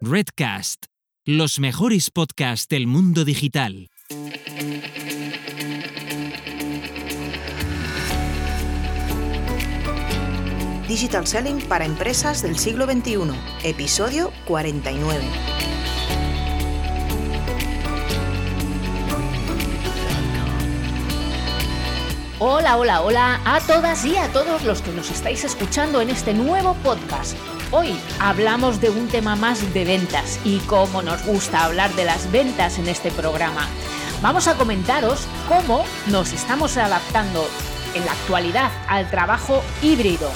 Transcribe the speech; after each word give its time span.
Redcast, 0.00 0.84
los 1.24 1.58
mejores 1.58 2.12
podcasts 2.12 2.68
del 2.68 2.86
mundo 2.86 3.24
digital. 3.24 3.90
Digital 10.86 11.26
Selling 11.26 11.60
para 11.62 11.84
empresas 11.84 12.42
del 12.42 12.56
siglo 12.56 12.86
XXI, 12.86 13.18
episodio 13.64 14.32
49. 14.46 15.24
Hola, 22.38 22.76
hola, 22.76 23.02
hola 23.02 23.40
a 23.44 23.60
todas 23.62 24.04
y 24.04 24.16
a 24.16 24.32
todos 24.32 24.62
los 24.62 24.80
que 24.80 24.92
nos 24.92 25.10
estáis 25.10 25.42
escuchando 25.42 26.00
en 26.00 26.10
este 26.10 26.34
nuevo 26.34 26.74
podcast. 26.84 27.36
Hoy 27.70 27.94
hablamos 28.18 28.80
de 28.80 28.88
un 28.88 29.08
tema 29.08 29.36
más 29.36 29.74
de 29.74 29.84
ventas 29.84 30.40
y 30.42 30.58
cómo 30.60 31.02
nos 31.02 31.22
gusta 31.26 31.64
hablar 31.64 31.94
de 31.96 32.06
las 32.06 32.32
ventas 32.32 32.78
en 32.78 32.88
este 32.88 33.10
programa. 33.10 33.66
Vamos 34.22 34.48
a 34.48 34.54
comentaros 34.54 35.26
cómo 35.48 35.84
nos 36.06 36.32
estamos 36.32 36.78
adaptando 36.78 37.46
en 37.94 38.06
la 38.06 38.12
actualidad 38.12 38.70
al 38.88 39.10
trabajo 39.10 39.62
híbrido. 39.82 40.30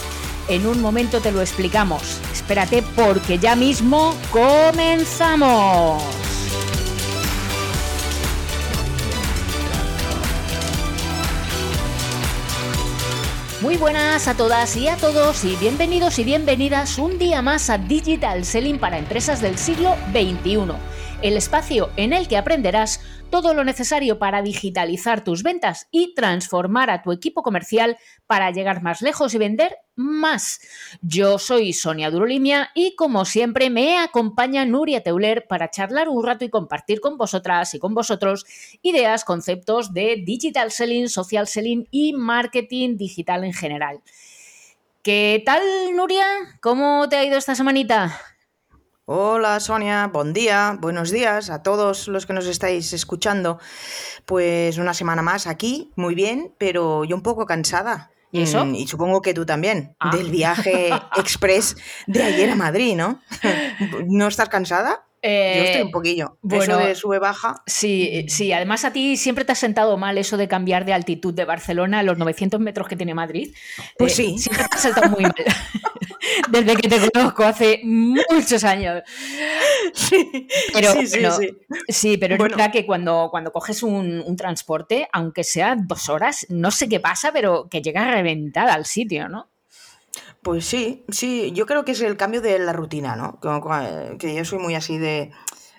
En 0.48 0.66
un 0.66 0.82
momento 0.82 1.20
te 1.20 1.32
lo 1.32 1.40
explicamos. 1.40 2.20
Espérate 2.34 2.82
porque 2.94 3.38
ya 3.38 3.56
mismo 3.56 4.14
comenzamos. 4.30 6.02
Muy 13.62 13.76
buenas 13.76 14.26
a 14.26 14.36
todas 14.36 14.76
y 14.76 14.88
a 14.88 14.96
todos 14.96 15.44
y 15.44 15.54
bienvenidos 15.54 16.18
y 16.18 16.24
bienvenidas 16.24 16.98
un 16.98 17.16
día 17.16 17.42
más 17.42 17.70
a 17.70 17.78
Digital 17.78 18.44
Selling 18.44 18.80
para 18.80 18.98
empresas 18.98 19.40
del 19.40 19.56
siglo 19.56 19.94
XXI, 20.10 20.72
el 21.22 21.36
espacio 21.36 21.90
en 21.96 22.12
el 22.12 22.26
que 22.26 22.36
aprenderás 22.36 22.98
todo 23.32 23.54
lo 23.54 23.64
necesario 23.64 24.18
para 24.18 24.42
digitalizar 24.42 25.24
tus 25.24 25.42
ventas 25.42 25.88
y 25.90 26.14
transformar 26.14 26.90
a 26.90 27.02
tu 27.02 27.12
equipo 27.12 27.42
comercial 27.42 27.96
para 28.26 28.50
llegar 28.50 28.82
más 28.82 29.00
lejos 29.00 29.32
y 29.32 29.38
vender 29.38 29.78
más. 29.96 30.60
Yo 31.00 31.38
soy 31.38 31.72
Sonia 31.72 32.10
Durolimia 32.10 32.70
y 32.74 32.94
como 32.94 33.24
siempre 33.24 33.70
me 33.70 33.98
acompaña 33.98 34.66
Nuria 34.66 35.02
Teuler 35.02 35.46
para 35.48 35.70
charlar 35.70 36.10
un 36.10 36.22
rato 36.22 36.44
y 36.44 36.50
compartir 36.50 37.00
con 37.00 37.16
vosotras 37.16 37.72
y 37.72 37.78
con 37.78 37.94
vosotros 37.94 38.44
ideas, 38.82 39.24
conceptos 39.24 39.94
de 39.94 40.22
digital 40.22 40.70
selling, 40.70 41.08
social 41.08 41.46
selling 41.46 41.88
y 41.90 42.12
marketing 42.12 42.98
digital 42.98 43.44
en 43.44 43.54
general. 43.54 44.02
¿Qué 45.02 45.42
tal, 45.46 45.62
Nuria? 45.96 46.26
¿Cómo 46.60 47.08
te 47.08 47.16
ha 47.16 47.24
ido 47.24 47.38
esta 47.38 47.54
semanita? 47.54 48.14
Hola 49.16 49.60
Sonia, 49.60 50.06
buen 50.10 50.32
día, 50.32 50.78
buenos 50.80 51.10
días 51.10 51.50
a 51.50 51.62
todos 51.62 52.08
los 52.08 52.24
que 52.24 52.32
nos 52.32 52.46
estáis 52.46 52.94
escuchando. 52.94 53.58
Pues 54.24 54.78
una 54.78 54.94
semana 54.94 55.20
más 55.20 55.46
aquí, 55.46 55.92
muy 55.96 56.14
bien, 56.14 56.54
pero 56.56 57.04
yo 57.04 57.14
un 57.14 57.20
poco 57.22 57.44
cansada. 57.44 58.10
¿Y 58.30 58.40
eso? 58.40 58.64
Mm, 58.64 58.74
Y 58.74 58.86
supongo 58.88 59.20
que 59.20 59.34
tú 59.34 59.44
también, 59.44 59.94
Ah. 60.00 60.16
del 60.16 60.30
viaje 60.30 60.88
express 61.18 61.76
de 62.06 62.22
ayer 62.22 62.48
a 62.48 62.54
Madrid, 62.56 62.96
¿no? 62.96 63.20
¿No 64.08 64.28
estás 64.28 64.48
cansada? 64.48 65.04
Yo 65.22 65.28
estoy 65.28 65.80
Eh, 65.80 65.82
un 65.84 65.90
poquillo. 65.92 66.38
bueno, 66.42 66.78
Eso 66.78 66.86
de 66.88 66.94
sube 66.96 67.18
baja. 67.20 67.62
Sí, 67.66 68.26
sí, 68.28 68.52
además 68.52 68.84
a 68.84 68.92
ti 68.92 69.16
siempre 69.16 69.44
te 69.44 69.52
ha 69.52 69.54
sentado 69.54 69.96
mal 69.96 70.18
eso 70.18 70.36
de 70.36 70.48
cambiar 70.48 70.84
de 70.84 70.92
altitud 70.92 71.32
de 71.32 71.44
Barcelona 71.44 72.00
a 72.00 72.02
los 72.02 72.18
900 72.18 72.60
metros 72.60 72.88
que 72.88 72.96
tiene 72.96 73.14
Madrid. 73.14 73.54
Pues 73.98 74.12
Eh, 74.18 74.22
sí. 74.24 74.38
Siempre 74.38 74.64
te 74.68 74.76
ha 74.76 74.78
sentado 74.80 75.10
muy 75.10 75.22
mal. 75.22 75.34
Desde 76.50 76.76
que 76.76 76.88
te 76.88 77.10
conozco 77.10 77.44
hace 77.44 77.80
muchos 77.84 78.64
años. 78.64 79.02
Sí, 79.92 80.48
Pero, 80.72 80.92
sí, 80.92 81.06
sí, 81.06 81.20
bueno, 81.20 81.36
sí. 81.36 81.48
Sí, 81.88 82.16
pero 82.16 82.34
es 82.36 82.40
verdad 82.42 82.72
que 82.72 82.86
cuando, 82.86 83.28
cuando 83.30 83.52
coges 83.52 83.82
un, 83.82 84.20
un 84.24 84.36
transporte, 84.36 85.08
aunque 85.12 85.44
sea 85.44 85.76
dos 85.76 86.08
horas, 86.08 86.46
no 86.48 86.70
sé 86.70 86.88
qué 86.88 87.00
pasa, 87.00 87.32
pero 87.32 87.68
que 87.68 87.82
llega 87.82 88.10
reventada 88.10 88.74
al 88.74 88.86
sitio, 88.86 89.28
¿no? 89.28 89.50
Pues 90.42 90.64
sí, 90.64 91.04
sí, 91.08 91.52
yo 91.52 91.66
creo 91.66 91.84
que 91.84 91.92
es 91.92 92.00
el 92.00 92.16
cambio 92.16 92.40
de 92.40 92.58
la 92.58 92.72
rutina, 92.72 93.14
¿no? 93.16 93.38
Como 93.40 93.60
cua- 93.60 94.16
Que 94.18 94.34
yo 94.34 94.44
soy 94.44 94.58
muy 94.58 94.74
así 94.74 94.98
de, 94.98 95.30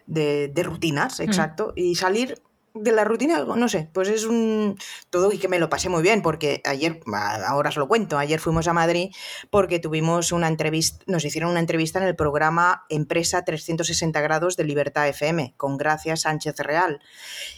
de, 0.05 0.47
de 0.47 0.63
rutinas, 0.63 1.19
Mm. 1.19 1.23
exacto. 1.23 1.73
Y 1.75 1.95
salir 1.95 2.41
de 2.73 2.91
la 2.91 3.03
rutina, 3.03 3.43
no 3.43 3.69
sé, 3.69 3.87
pues 3.93 4.09
es 4.09 4.25
un 4.25 4.77
todo 5.11 5.31
y 5.31 5.37
que 5.37 5.47
me 5.47 5.59
lo 5.59 5.69
pasé 5.69 5.89
muy 5.89 6.01
bien, 6.01 6.21
porque 6.21 6.61
ayer, 6.65 7.01
ahora 7.47 7.69
os 7.69 7.77
lo 7.77 7.87
cuento, 7.87 8.17
ayer 8.17 8.39
fuimos 8.39 8.67
a 8.67 8.73
Madrid 8.73 9.11
porque 9.51 9.79
tuvimos 9.79 10.31
una 10.31 10.47
entrevista, 10.47 11.03
nos 11.07 11.23
hicieron 11.23 11.51
una 11.51 11.59
entrevista 11.59 11.99
en 11.99 12.05
el 12.05 12.15
programa 12.15 12.85
Empresa 12.89 13.45
360 13.45 14.19
grados 14.21 14.57
de 14.57 14.63
Libertad 14.63 15.07
FM, 15.07 15.53
con 15.55 15.77
Gracia 15.77 16.15
Sánchez 16.15 16.57
Real. 16.59 16.99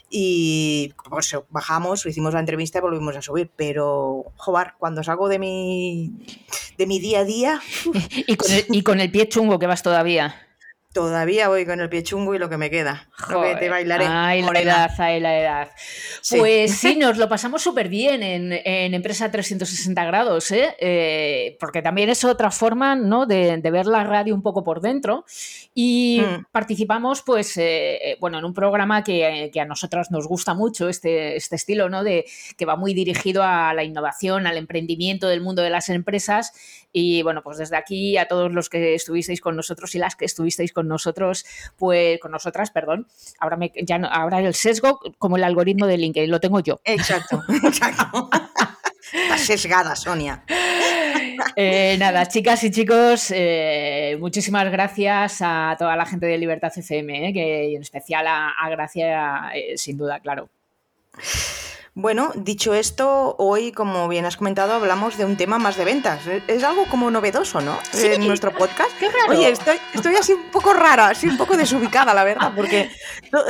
Y 0.10 0.94
pues 1.10 1.36
bajamos, 1.50 2.06
hicimos 2.06 2.34
la 2.34 2.40
entrevista 2.42 2.80
y 2.80 2.82
volvimos 2.82 3.16
a 3.16 3.22
subir, 3.22 3.50
pero, 3.56 4.26
joder, 4.36 4.74
cuando 4.78 5.04
salgo 5.04 5.30
de 5.30 5.40
mi, 5.40 6.12
de 6.78 6.88
mi 6.88 7.00
día 7.00 7.20
a 7.20 7.24
día, 7.24 7.62
Y 8.28 8.36
con, 8.36 8.52
el, 8.52 8.66
y 8.70 8.82
con 8.84 9.00
el 9.00 9.12
pie 9.12 9.28
chungo 9.30 9.60
que 9.60 9.68
vas 9.68 9.84
todavía. 9.84 10.45
Todavía 10.96 11.50
voy 11.50 11.66
con 11.66 11.82
el 11.82 11.90
pie 11.90 12.04
chungo 12.04 12.34
y 12.34 12.40
lo 12.40 12.50
que 12.50 12.58
me 12.58 12.70
queda. 12.70 13.10
Lo 13.30 13.42
que 13.42 13.50
te 13.50 13.56
Joder. 13.56 13.70
bailaré. 13.70 14.06
Ay, 14.08 14.42
la 14.42 14.62
edad, 14.62 14.92
ay, 14.98 15.20
la 15.20 15.38
edad. 15.38 15.70
Sí. 16.28 16.40
Pues 16.40 16.72
sí, 16.80 16.96
nos 16.98 17.18
lo 17.20 17.30
pasamos 17.30 17.62
súper 17.62 17.88
bien 17.88 18.24
en, 18.24 18.52
en 18.52 18.96
Empresa 18.96 19.30
360 19.30 20.04
grados, 20.06 20.50
¿eh? 20.50 20.76
Eh, 20.80 21.56
porque 21.60 21.84
también 21.84 22.10
es 22.10 22.24
otra 22.26 22.50
forma 22.50 22.96
¿no? 22.96 23.28
de, 23.28 23.58
de 23.58 23.70
ver 23.72 23.86
la 23.86 24.04
radio 24.04 24.34
un 24.34 24.42
poco 24.42 24.64
por 24.64 24.82
dentro. 24.82 25.24
Y 25.76 26.22
Mm. 26.22 26.46
participamos, 26.52 27.22
pues, 27.22 27.56
eh, 27.58 27.96
eh, 28.14 28.18
bueno, 28.20 28.40
en 28.40 28.46
un 28.46 28.56
programa 28.56 29.04
que, 29.04 29.52
que 29.54 29.60
a 29.62 29.66
nosotras 29.66 30.10
nos 30.10 30.28
gusta 30.28 30.56
mucho, 30.56 30.90
este, 30.90 31.36
este 31.36 31.58
estilo, 31.58 31.90
¿no? 31.90 32.04
De, 32.04 32.26
que 32.58 32.66
va 32.66 32.76
muy 32.76 32.96
dirigido 32.96 33.44
a 33.44 33.74
la 33.76 33.84
innovación, 33.84 34.48
al 34.48 34.58
emprendimiento 34.58 35.28
del 35.28 35.42
mundo 35.42 35.62
de 35.62 35.70
las 35.70 35.90
empresas. 35.90 36.54
Y 36.92 37.22
bueno, 37.22 37.44
pues 37.44 37.58
desde 37.60 37.76
aquí 37.78 38.18
a 38.18 38.28
todos 38.28 38.52
los 38.52 38.70
que 38.70 38.96
estuvisteis 38.96 39.42
con 39.42 39.56
nosotros 39.56 39.94
y 39.94 40.00
las 40.00 40.16
que 40.16 40.26
estuvisteis 40.26 40.72
con 40.74 40.88
nosotros, 40.88 41.46
pues 41.78 42.20
con 42.20 42.32
nosotras, 42.32 42.72
perdón, 42.72 43.06
ahora, 43.40 43.58
me, 43.58 43.72
ya 43.84 44.00
no- 44.00 44.08
ahora 44.08 44.40
el 44.40 44.56
sesgo 44.56 45.00
como 45.20 45.36
el 45.38 45.44
algoritmo 45.44 45.86
de 45.86 45.98
LinkedIn, 45.98 46.15
lo 46.28 46.40
tengo 46.40 46.60
yo. 46.62 46.80
Exacto, 46.84 47.42
exacto. 47.64 48.30
Estás 49.14 49.42
sesgada, 49.42 49.96
Sonia. 49.96 50.44
Eh, 51.56 51.96
nada, 52.00 52.26
chicas 52.28 52.64
y 52.64 52.72
chicos, 52.72 53.32
eh, 53.34 54.18
muchísimas 54.20 54.70
gracias 54.72 55.38
a 55.42 55.76
toda 55.78 55.96
la 55.96 56.06
gente 56.06 56.26
de 56.26 56.38
Libertad 56.38 56.72
FM, 56.76 57.30
eh, 57.30 57.34
que, 57.34 57.70
y 57.70 57.76
en 57.76 57.82
especial 57.82 58.26
a, 58.28 58.50
a 58.50 58.70
Gracia, 58.70 59.52
eh, 59.54 59.78
sin 59.78 59.98
duda, 59.98 60.20
claro. 60.20 60.50
Bueno, 61.98 62.34
dicho 62.36 62.74
esto, 62.74 63.38
hoy, 63.40 63.72
como 63.72 64.10
bien 64.10 64.26
has 64.26 64.36
comentado, 64.36 64.74
hablamos 64.74 65.18
de 65.18 65.24
un 65.24 65.38
tema 65.38 65.60
más 65.60 65.78
de 65.78 65.86
ventas. 65.86 66.20
Es- 66.48 66.64
algo 66.66 66.86
como 66.88 67.10
novedoso, 67.10 67.62
¿no? 67.62 67.80
Sí. 67.92 68.08
En 68.08 68.28
nuestro 68.28 68.52
podcast. 68.52 68.92
¡Qué 69.00 69.08
raro! 69.08 69.30
Oye, 69.40 69.50
estoy, 69.50 69.78
estoy 69.94 70.16
así 70.18 70.34
un 70.34 70.52
poco 70.52 70.74
rara, 70.74 71.08
así 71.08 71.28
un 71.28 71.38
poco 71.38 71.56
desubicada, 71.56 72.14
la 72.14 72.26
verdad, 72.26 72.52
porque 72.54 72.90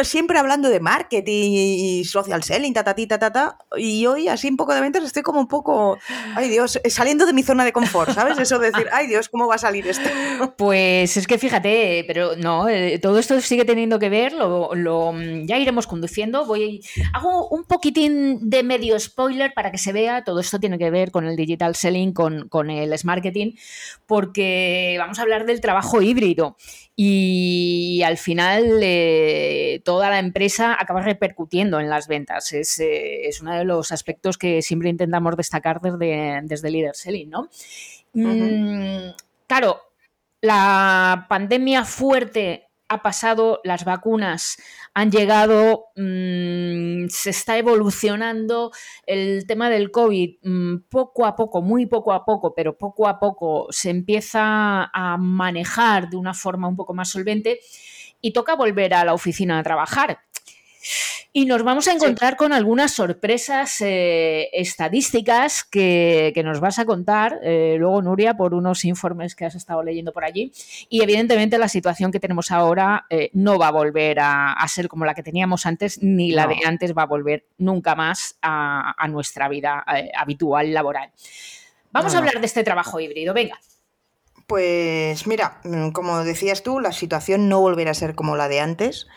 siempre 0.03 0.40
hablando 0.40 0.69
de 0.69 0.79
marketing 0.79 1.51
y 1.51 2.06
social 2.06 2.44
selling, 2.44 2.73
ta, 2.73 2.84
ta, 2.84 2.96
ta, 2.96 3.19
ta, 3.19 3.31
ta, 3.31 3.57
y 3.78 4.06
hoy 4.06 4.28
así 4.28 4.47
un 4.47 4.57
poco 4.57 4.73
de 4.73 4.81
ventas 4.81 5.03
estoy 5.03 5.23
como 5.23 5.40
un 5.40 5.47
poco, 5.47 5.97
ay 6.35 6.50
Dios, 6.50 6.79
eh, 6.84 6.90
saliendo 6.90 7.25
de 7.25 7.34
mi 7.34 7.44
zona 7.44 7.66
de 7.66 7.73
confort, 7.73 8.12
¿sabes? 8.12 8.38
Eso 8.38 8.59
de 8.59 8.72
decir, 8.72 8.88
ay 8.91 9.07
Dios, 9.07 9.29
¿cómo 9.29 9.47
va 9.47 9.56
a 9.56 9.59
salir 9.59 9.88
esto? 9.88 10.09
Pues 10.57 11.18
es 11.18 11.28
que 11.28 11.38
fíjate, 11.38 12.03
pero 12.07 12.35
no, 12.35 12.68
eh, 12.69 13.00
todo 13.00 13.19
esto 13.19 13.40
sigue 13.41 13.66
teniendo 13.66 14.00
que 14.00 14.09
ver, 14.09 14.34
lo, 14.34 14.72
mm, 15.13 15.45
ya 15.45 15.57
iremos 15.57 15.88
conduciendo. 15.88 16.45
Voy, 16.45 16.81
hago 17.13 17.50
un 17.50 17.66
poquitín 17.66 18.50
de 18.50 18.63
medio 18.63 19.00
spoiler 19.00 19.53
para 19.53 19.72
que 19.72 19.78
se 19.78 19.94
vea, 19.94 20.24
todo 20.24 20.40
esto 20.40 20.59
tiene 20.59 20.78
que 20.78 20.90
ver 20.90 21.12
con 21.12 21.25
el 21.25 21.35
digital 21.35 21.75
selling, 21.75 22.13
con, 22.13 22.47
con 22.50 22.69
el 22.69 22.94
marketing, 23.03 23.53
porque 24.06 24.95
vamos 24.97 25.19
a 25.19 25.24
hablar 25.24 25.45
del 25.45 25.62
trabajo 25.62 26.01
híbrido 26.01 26.57
y 26.95 28.01
al 28.03 28.18
final 28.18 28.80
eh, 28.81 29.81
toda 29.83 30.09
la 30.09 30.19
empresa 30.19 30.77
acaba 30.80 31.01
repercutiendo 31.01 31.80
en 31.80 31.89
las 31.89 32.07
ventas. 32.07 32.53
Es, 32.53 32.80
eh, 32.80 33.27
es 33.27 33.42
uno 33.42 33.53
de 33.53 33.65
los 33.65 33.92
aspectos 33.92 34.38
que 34.38 34.62
siempre 34.62 34.89
intentamos 34.89 35.36
destacar 35.36 35.81
desde, 35.81 36.39
desde 36.44 36.71
Leader 36.71 36.95
Selling, 36.95 37.30
¿no? 37.30 37.50
Mm, 38.13 39.09
claro, 39.45 39.81
la 40.39 41.25
pandemia 41.27 41.83
fuerte 41.83 42.64
ha 42.88 43.02
pasado, 43.02 43.62
las 43.64 43.84
vacunas 43.84 44.58
han 44.94 45.12
llegado, 45.12 45.88
mm, 45.96 47.08
se 47.10 47.30
está 47.32 47.58
evolucionando 47.58 48.72
el 49.06 49.46
tema 49.48 49.70
del 49.70 49.92
COVID 49.92 50.38
mm, 50.44 50.76
poco 50.90 51.26
a 51.26 51.36
poco, 51.36 51.62
muy 51.62 51.86
poco 51.86 52.14
a 52.14 52.26
poco, 52.26 52.54
pero 52.54 52.78
poco 52.78 53.08
a 53.08 53.20
poco 53.20 53.68
se 53.72 53.90
empieza 53.90 54.90
a 54.94 55.18
manejar 55.18 56.10
de 56.10 56.18
una 56.18 56.34
forma 56.34 56.68
un 56.68 56.76
poco 56.76 56.94
más 56.94 57.10
solvente 57.10 57.60
y 58.22 58.32
toca 58.34 58.56
volver 58.56 58.94
a 58.94 59.06
la 59.06 59.14
oficina 59.14 59.60
a 59.60 59.64
trabajar. 59.64 60.20
Y 61.38 61.46
nos 61.46 61.64
vamos 61.64 61.90
a 61.90 61.92
encontrar 61.92 62.38
con 62.38 62.54
algunas 62.54 62.94
sorpresas 62.94 63.82
eh, 63.82 64.48
estadísticas 64.54 65.66
que, 65.66 66.32
nos 66.46 66.62
vas 66.62 66.80
a 66.80 66.86
contar 66.86 67.42
eh, 67.44 67.76
luego, 67.78 68.02
Nuria, 68.02 68.38
por 68.38 68.54
unos 68.54 68.86
informes 68.86 69.36
que 69.36 69.44
has 69.44 69.54
estado 69.54 69.84
leyendo 69.84 70.14
por 70.14 70.24
allí. 70.24 70.54
Y 70.88 71.04
evidentemente 71.04 71.58
la 71.58 71.68
situación 71.68 72.14
que 72.14 72.22
tenemos 72.22 72.52
ahora 72.52 73.06
eh, 73.10 73.32
no 73.34 73.60
va 73.60 73.68
a 73.68 73.72
volver 73.72 74.18
a, 74.22 74.66
ser 74.70 74.88
como 74.88 75.04
la 75.04 75.14
que 75.14 75.24
teníamos 75.24 75.66
antes, 75.66 76.02
ni 76.02 76.32
la 76.32 76.48
de 76.48 76.56
antes 76.66 76.94
va 76.98 77.02
a 77.02 77.08
volver 77.08 77.44
nunca 77.58 77.96
más 77.96 78.38
a, 78.42 79.06
nuestra 79.10 79.50
vida 79.50 79.84
habitual 80.18 80.74
laboral. 80.74 81.12
Vamos 81.92 82.16
a 82.16 82.20
hablar 82.20 82.40
de 82.40 82.46
este 82.46 82.64
trabajo 82.64 82.98
híbrido. 83.02 83.34
Venga. 83.34 83.60
Pues 84.47 85.25
mira, 85.25 85.59
mm, 85.63 85.89
como 85.89 86.24
decías 86.24 86.62
tú, 86.62 86.80
la 86.80 86.92
situación 86.92 87.50
no 87.50 87.62
volverá 87.62 87.92
a 87.92 87.95
ser 87.95 88.13
como 88.15 88.36
la 88.36 88.47
de 88.47 88.59
antes, 88.59 89.07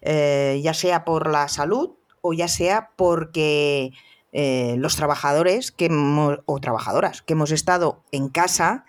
eh, 0.00 0.60
ya 0.62 0.74
sea 0.74 1.04
por 1.04 1.30
la 1.30 1.48
salud 1.48 1.90
o 2.20 2.32
ya 2.32 2.48
sea 2.48 2.90
porque 2.96 3.92
eh, 4.32 4.74
los 4.78 4.96
trabajadores 4.96 5.70
que 5.70 5.88
o 6.46 6.60
trabajadoras 6.60 7.22
que 7.22 7.34
hemos 7.34 7.52
estado 7.52 8.02
en 8.10 8.28
casa, 8.28 8.84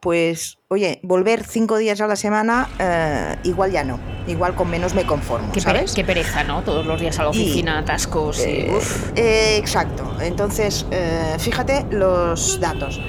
pues 0.00 0.58
oye, 0.68 1.00
volver 1.02 1.44
cinco 1.44 1.78
días 1.78 2.02
a 2.02 2.06
la 2.06 2.16
semana, 2.16 2.68
eh, 2.78 3.36
igual 3.44 3.72
ya 3.72 3.84
no, 3.84 3.98
igual 4.26 4.54
con 4.54 4.68
menos 4.68 4.94
me 4.94 5.06
conformo. 5.06 5.50
Qué, 5.52 5.60
¿sabes? 5.60 5.94
qué 5.94 6.04
pereza, 6.04 6.44
¿no? 6.44 6.62
Todos 6.62 6.84
los 6.84 7.00
días 7.00 7.18
a 7.18 7.22
la 7.22 7.28
oficina, 7.30 7.78
atascos. 7.78 8.38
Y, 8.46 8.66
exacto, 9.16 10.14
entonces 10.20 10.84
fíjate 11.38 11.86
los 11.90 12.60
datos. 12.60 13.00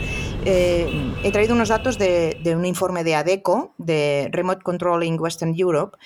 Eh, 0.45 1.13
he 1.23 1.31
traído 1.31 1.55
unos 1.55 1.69
datos 1.69 1.97
de, 1.97 2.41
un 2.55 2.65
informe 2.65 3.03
de 3.03 3.15
ADECO, 3.15 3.73
de 3.77 4.27
Remote 4.31 4.61
Controlling 4.61 5.19
Western 5.19 5.53
Europe. 5.57 5.97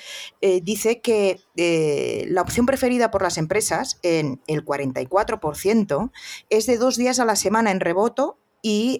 Eh, 0.41 0.61
dice 0.61 1.01
que 1.01 1.39
eh, 1.55 2.25
la 2.29 2.41
opción 2.41 2.65
preferida 2.67 3.09
por 3.09 3.23
las 3.23 3.37
empresas, 3.37 3.99
en 4.03 4.39
el 4.47 4.63
44%, 4.63 6.11
es 6.49 6.65
de 6.67 6.77
dos 6.77 6.97
días 6.97 7.19
a 7.19 7.25
la 7.25 7.35
semana 7.35 7.71
en 7.71 7.79
reboto 7.79 8.37
y, 8.61 8.99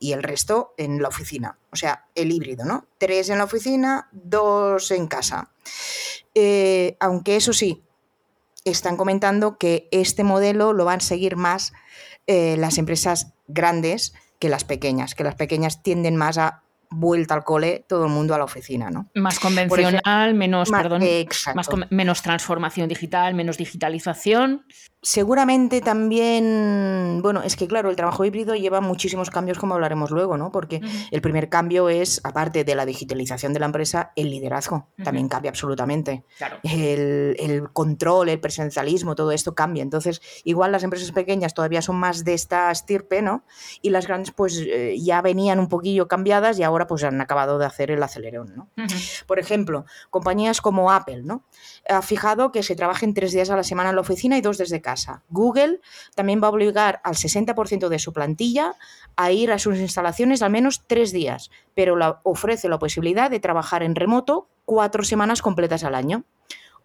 y, 0.00 0.12
el 0.12 0.22
resto 0.22 0.72
en 0.76 1.02
la 1.02 1.08
oficina. 1.08 1.58
O 1.72 1.76
sea, 1.76 2.06
el 2.14 2.32
híbrido, 2.32 2.64
¿no? 2.64 2.86
Tres 2.98 3.28
en 3.28 3.38
la 3.38 3.44
oficina, 3.44 4.08
dos 4.12 4.90
en 4.90 5.06
casa. 5.08 5.52
aunque 7.00 7.36
eso 7.36 7.52
sí, 7.52 7.82
están 8.64 8.96
comentando 8.96 9.58
que 9.58 9.88
este 9.92 10.24
modelo 10.24 10.72
lo 10.72 10.84
van 10.84 10.98
a 10.98 11.00
seguir 11.00 11.36
más 11.36 11.72
las 12.26 12.78
empresas 12.78 13.32
grandes 13.48 14.14
que 14.38 14.48
las 14.48 14.64
pequeñas, 14.64 15.14
que 15.14 15.24
las 15.24 15.34
pequeñas 15.34 15.82
tienden 15.82 16.16
más 16.16 16.38
a 16.38 16.62
vuelta 16.90 17.34
al 17.34 17.44
cole, 17.44 17.84
todo 17.88 18.04
el 18.04 18.10
mundo 18.12 18.34
a 18.34 18.38
la 18.38 18.44
oficina, 18.44 18.90
¿no? 18.90 19.08
Más 19.14 19.38
convencional, 19.38 20.34
menos, 20.34 20.70
perdón, 20.70 21.02
más, 21.54 21.68
menos 21.90 22.22
transformación 22.22 22.88
digital, 22.88 23.34
menos 23.34 23.58
digitalización 23.58 24.66
Seguramente 25.06 25.80
también, 25.82 27.20
bueno, 27.22 27.40
es 27.44 27.54
que 27.54 27.68
claro, 27.68 27.90
el 27.90 27.94
trabajo 27.94 28.24
híbrido 28.24 28.56
lleva 28.56 28.80
muchísimos 28.80 29.30
cambios 29.30 29.56
como 29.56 29.74
hablaremos 29.74 30.10
luego, 30.10 30.36
¿no? 30.36 30.50
Porque 30.50 30.80
el 31.12 31.20
primer 31.20 31.48
cambio 31.48 31.88
es, 31.88 32.20
aparte 32.24 32.64
de 32.64 32.74
la 32.74 32.84
digitalización 32.84 33.52
de 33.52 33.60
la 33.60 33.66
empresa, 33.66 34.10
el 34.16 34.30
liderazgo 34.30 34.88
también 35.04 35.28
cambia 35.28 35.50
absolutamente. 35.50 36.24
El, 36.64 37.68
control, 37.72 38.30
el 38.30 38.40
presencialismo, 38.40 39.14
todo 39.14 39.30
esto 39.30 39.54
cambia. 39.54 39.84
Entonces, 39.84 40.20
igual 40.42 40.72
las 40.72 40.82
empresas 40.82 41.12
pequeñas 41.12 41.54
todavía 41.54 41.82
son 41.82 41.94
más 41.94 42.24
de 42.24 42.34
esta 42.34 42.72
estirpe, 42.72 43.22
¿no? 43.22 43.44
Y 43.82 43.90
las 43.90 44.08
grandes 44.08 44.32
pues 44.32 44.58
eh, 44.58 44.96
ya 44.98 45.22
venían 45.22 45.60
un 45.60 45.68
poquillo 45.68 46.08
cambiadas 46.08 46.58
y 46.58 46.64
ahora 46.64 46.88
pues 46.88 47.04
han 47.04 47.20
acabado 47.20 47.58
de 47.60 47.66
hacer 47.66 47.92
el 47.92 48.02
acelerón, 48.02 48.56
¿no? 48.56 48.70
Por 49.28 49.38
ejemplo, 49.38 49.84
compañías 50.10 50.60
como 50.60 50.90
Apple, 50.90 51.22
¿no? 51.22 51.44
Ha 51.88 52.02
fijado 52.02 52.50
que 52.50 52.64
se 52.64 52.74
trabajen 52.74 53.14
tres 53.14 53.30
días 53.30 53.50
a 53.50 53.56
la 53.56 53.62
semana 53.62 53.90
en 53.90 53.94
la 53.94 54.00
oficina 54.00 54.36
y 54.36 54.40
dos 54.40 54.58
desde 54.58 54.80
casa. 54.80 54.95
Google 55.28 55.80
también 56.14 56.42
va 56.42 56.48
a 56.48 56.50
obligar 56.50 57.00
al 57.04 57.14
60% 57.14 57.88
de 57.88 57.98
su 57.98 58.12
plantilla 58.12 58.74
a 59.16 59.32
ir 59.32 59.52
a 59.52 59.58
sus 59.58 59.78
instalaciones 59.78 60.42
al 60.42 60.50
menos 60.50 60.82
tres 60.86 61.12
días, 61.12 61.50
pero 61.74 61.96
ofrece 62.24 62.68
la 62.68 62.78
posibilidad 62.78 63.30
de 63.30 63.40
trabajar 63.40 63.82
en 63.82 63.94
remoto 63.94 64.48
cuatro 64.64 65.04
semanas 65.04 65.42
completas 65.42 65.84
al 65.84 65.94
año. 65.94 66.24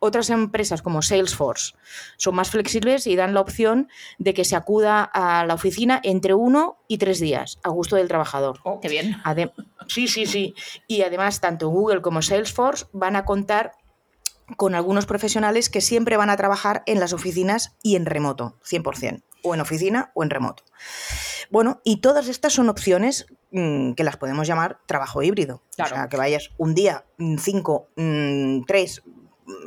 Otras 0.04 0.32
empresas 0.32 0.82
como 0.82 1.04
Salesforce 1.04 1.76
son 2.18 2.34
más 2.34 2.50
flexibles 2.50 3.06
y 3.06 3.16
dan 3.16 3.36
la 3.36 3.42
opción 3.42 3.88
de 4.18 4.34
que 4.34 4.46
se 4.46 4.56
acuda 4.56 5.04
a 5.04 5.46
la 5.46 5.54
oficina 5.54 6.00
entre 6.04 6.34
uno 6.34 6.80
y 6.88 6.98
tres 6.98 7.20
días, 7.20 7.60
a 7.62 7.70
gusto 7.70 7.98
del 7.98 8.08
trabajador. 8.08 8.60
Oh, 8.64 8.80
qué 8.80 8.90
bien. 8.90 9.18
sí, 9.88 10.08
sí, 10.08 10.26
sí. 10.26 10.56
Y 10.88 11.04
además, 11.04 11.40
tanto 11.40 11.70
Google 11.70 12.02
como 12.02 12.24
Salesforce 12.24 12.86
van 12.94 13.16
a 13.16 13.26
contar 13.26 13.74
con 14.58 14.76
algunos 14.76 15.06
profesionales 15.06 15.70
que 15.70 15.82
siempre 15.82 16.18
van 16.18 16.30
a 16.30 16.38
trabajar 16.38 16.84
en 16.86 17.00
las 17.00 17.14
oficinas 17.14 17.76
y 17.82 17.96
en 17.96 18.06
remoto, 18.06 18.58
100%, 18.64 19.24
o 19.44 19.54
en 19.54 19.62
oficina 19.62 20.12
o 20.14 20.24
en 20.24 20.30
remoto. 20.30 20.64
Bueno, 21.50 21.82
y 21.84 21.98
todas 21.98 22.28
estas 22.28 22.54
son 22.54 22.70
opciones 22.70 23.26
mm, 23.52 23.94
que 23.94 24.04
las 24.04 24.18
podemos 24.18 24.48
llamar 24.48 24.80
trabajo 24.86 25.22
híbrido. 25.22 25.64
O 25.78 25.86
sea, 25.86 26.08
que 26.08 26.18
vayas 26.18 26.52
un 26.58 26.74
día, 26.74 27.06
mm, 27.18 27.38
cinco, 27.38 27.90
mm, 27.96 28.64
tres, 28.66 29.04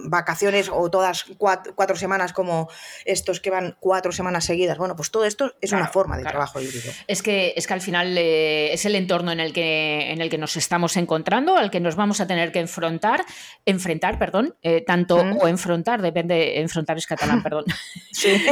vacaciones 0.04 0.70
o 0.72 0.90
todas 0.90 1.25
cuatro, 1.38 1.96
semanas 1.96 2.32
como 2.32 2.69
estos 3.04 3.40
que 3.40 3.50
van 3.50 3.76
cuatro 3.81 4.12
semanas 4.12 4.44
seguidas. 4.44 4.78
Bueno, 4.78 4.96
pues 4.96 5.10
todo 5.10 5.25
esto 5.25 5.54
es 5.60 5.72
una 5.72 5.88
forma 5.88 6.16
de 6.16 6.25
trabajo 6.25 6.60
híbrido. 6.60 6.92
Es 7.06 7.22
que, 7.22 7.54
es 7.56 7.66
que 7.66 7.75
al 7.75 7.81
final 7.81 8.16
eh, 8.19 8.72
es 8.72 8.84
el 8.84 8.94
entorno 8.94 9.32
en 9.32 9.40
el, 9.40 9.52
que, 9.52 10.10
en 10.10 10.20
el 10.20 10.31
que 10.31 10.38
nos 10.38 10.56
estamos 10.56 10.96
encontrando, 10.96 11.56
al 11.56 11.70
que 11.70 11.81
nos 11.81 11.96
vamos 11.96 12.20
a 12.20 12.26
tener 12.26 12.52
que 12.52 12.60
enfrentar, 12.60 13.25
enfrentar, 13.64 14.19
perdón, 14.19 14.56
eh, 14.62 14.82
tanto 14.86 15.16
o 15.16 15.48
enfrentar, 15.48 16.02
depende, 16.02 16.60
enfrentar 16.60 16.96
es 16.96 17.06
catalán, 17.06 17.42
perdón. 17.42 17.64
Sí. 18.12 18.44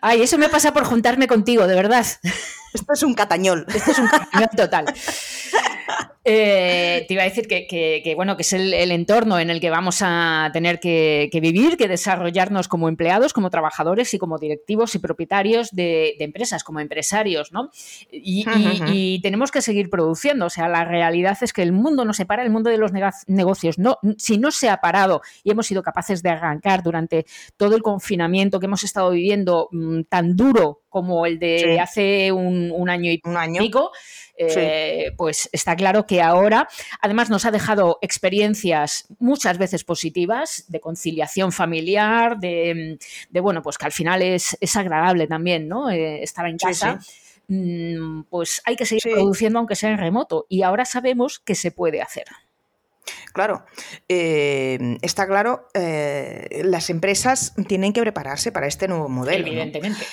Ay, 0.00 0.22
eso 0.22 0.38
me 0.38 0.48
pasa 0.48 0.72
por 0.72 0.84
juntarme 0.84 1.26
contigo, 1.26 1.66
de 1.66 1.74
verdad. 1.74 2.06
Esto 2.72 2.92
es 2.92 3.02
un 3.02 3.14
catañol. 3.14 3.66
Esto 3.74 3.90
es 3.90 3.98
un 3.98 4.06
catañol 4.06 4.48
total. 4.56 4.86
Eh, 6.24 7.06
te 7.08 7.14
iba 7.14 7.22
a 7.22 7.26
decir 7.26 7.48
que, 7.48 8.12
bueno, 8.14 8.36
que 8.36 8.42
es 8.42 8.52
el, 8.52 8.72
entorno 8.92 9.38
en 9.38 9.48
el 9.48 9.58
que 9.58 9.70
vamos 9.70 10.00
a 10.02 10.50
tener 10.52 10.78
que, 10.78 11.30
vivir, 11.40 11.76
que 11.76 11.88
desarrollarnos 11.88 12.68
como 12.68 12.88
empleados, 12.88 13.32
como 13.32 13.48
trabajadores 13.48 14.12
y 14.12 14.18
como 14.18 14.38
directivos 14.38 14.94
y 14.94 14.98
propietarios 14.98 15.70
de, 15.70 16.16
empresas, 16.20 16.62
como 16.62 16.80
empresarios, 16.80 17.52
¿no? 17.52 17.70
Y, 18.12 19.20
tenemos 19.22 19.50
que 19.50 19.62
seguir 19.62 19.88
produciendo. 19.88 20.46
O 20.46 20.50
sea, 20.50 20.68
la 20.68 20.84
realidad 20.84 21.38
es 21.40 21.52
que 21.52 21.62
el 21.62 21.72
mundo 21.72 22.04
no 22.04 22.12
se 22.12 22.26
para, 22.26 22.42
el 22.42 22.50
mundo 22.50 22.70
de 22.70 22.78
los 22.78 22.92
negocios 22.92 23.78
no, 23.78 23.98
si 24.18 24.38
no 24.38 24.50
se 24.50 24.68
ha 24.68 24.76
parado 24.78 25.22
y 25.42 25.50
hemos 25.50 25.66
sido 25.66 25.82
capaces 25.82 26.22
de 26.22 26.30
arrancar 26.30 26.82
durante 26.82 27.26
todo 27.56 27.76
el 27.76 27.82
confinamiento 27.82 28.60
que 28.60 28.66
hemos 28.66 28.84
estado 28.84 29.10
viviendo 29.10 29.68
mm, 29.72 30.02
tan 30.02 30.36
duro 30.36 30.79
como 30.90 31.24
el 31.24 31.38
de 31.38 31.80
hace 31.80 32.30
un, 32.32 32.90
año 32.90 33.10
y 33.10 33.20
un 33.24 33.36
año. 33.36 33.62
pico, 33.62 33.92
eh, 34.48 35.12
pues 35.16 35.50
está 35.52 35.76
claro 35.76 36.06
que 36.06 36.22
ahora, 36.22 36.68
además 37.00 37.28
nos 37.28 37.44
ha 37.44 37.50
dejado 37.50 37.98
experiencias 38.00 39.06
muchas 39.18 39.58
veces 39.58 39.84
positivas 39.84 40.64
de 40.68 40.80
conciliación 40.80 41.52
familiar, 41.52 42.38
de, 42.38 42.98
bueno, 43.32 43.62
pues 43.62 43.76
que 43.76 43.84
al 43.84 43.92
final 43.92 44.22
es, 44.22 44.56
agradable 44.74 45.26
también, 45.26 45.68
¿no? 45.68 45.90
Eh, 45.90 46.22
estar 46.22 46.46
en 46.46 46.56
casa. 46.56 47.00
Mm, 47.48 48.22
pues 48.30 48.62
hay 48.64 48.76
que 48.76 48.86
seguir 48.86 49.02
produciendo 49.12 49.58
aunque 49.58 49.74
sea 49.74 49.90
en 49.90 49.98
remoto 49.98 50.46
y 50.48 50.62
ahora 50.62 50.84
sabemos 50.84 51.38
que 51.40 51.54
se 51.54 51.70
puede 51.70 52.00
hacer. 52.00 52.24
Claro, 53.32 53.64
eh, 54.08 54.98
está 55.02 55.26
claro, 55.26 55.68
las 55.74 56.90
empresas 56.90 57.54
tienen 57.68 57.92
que 57.92 58.00
prepararse 58.00 58.52
para 58.52 58.66
este 58.66 58.88
nuevo 58.88 59.08
modelo. 59.08 59.46
Evidentemente. 59.46 60.06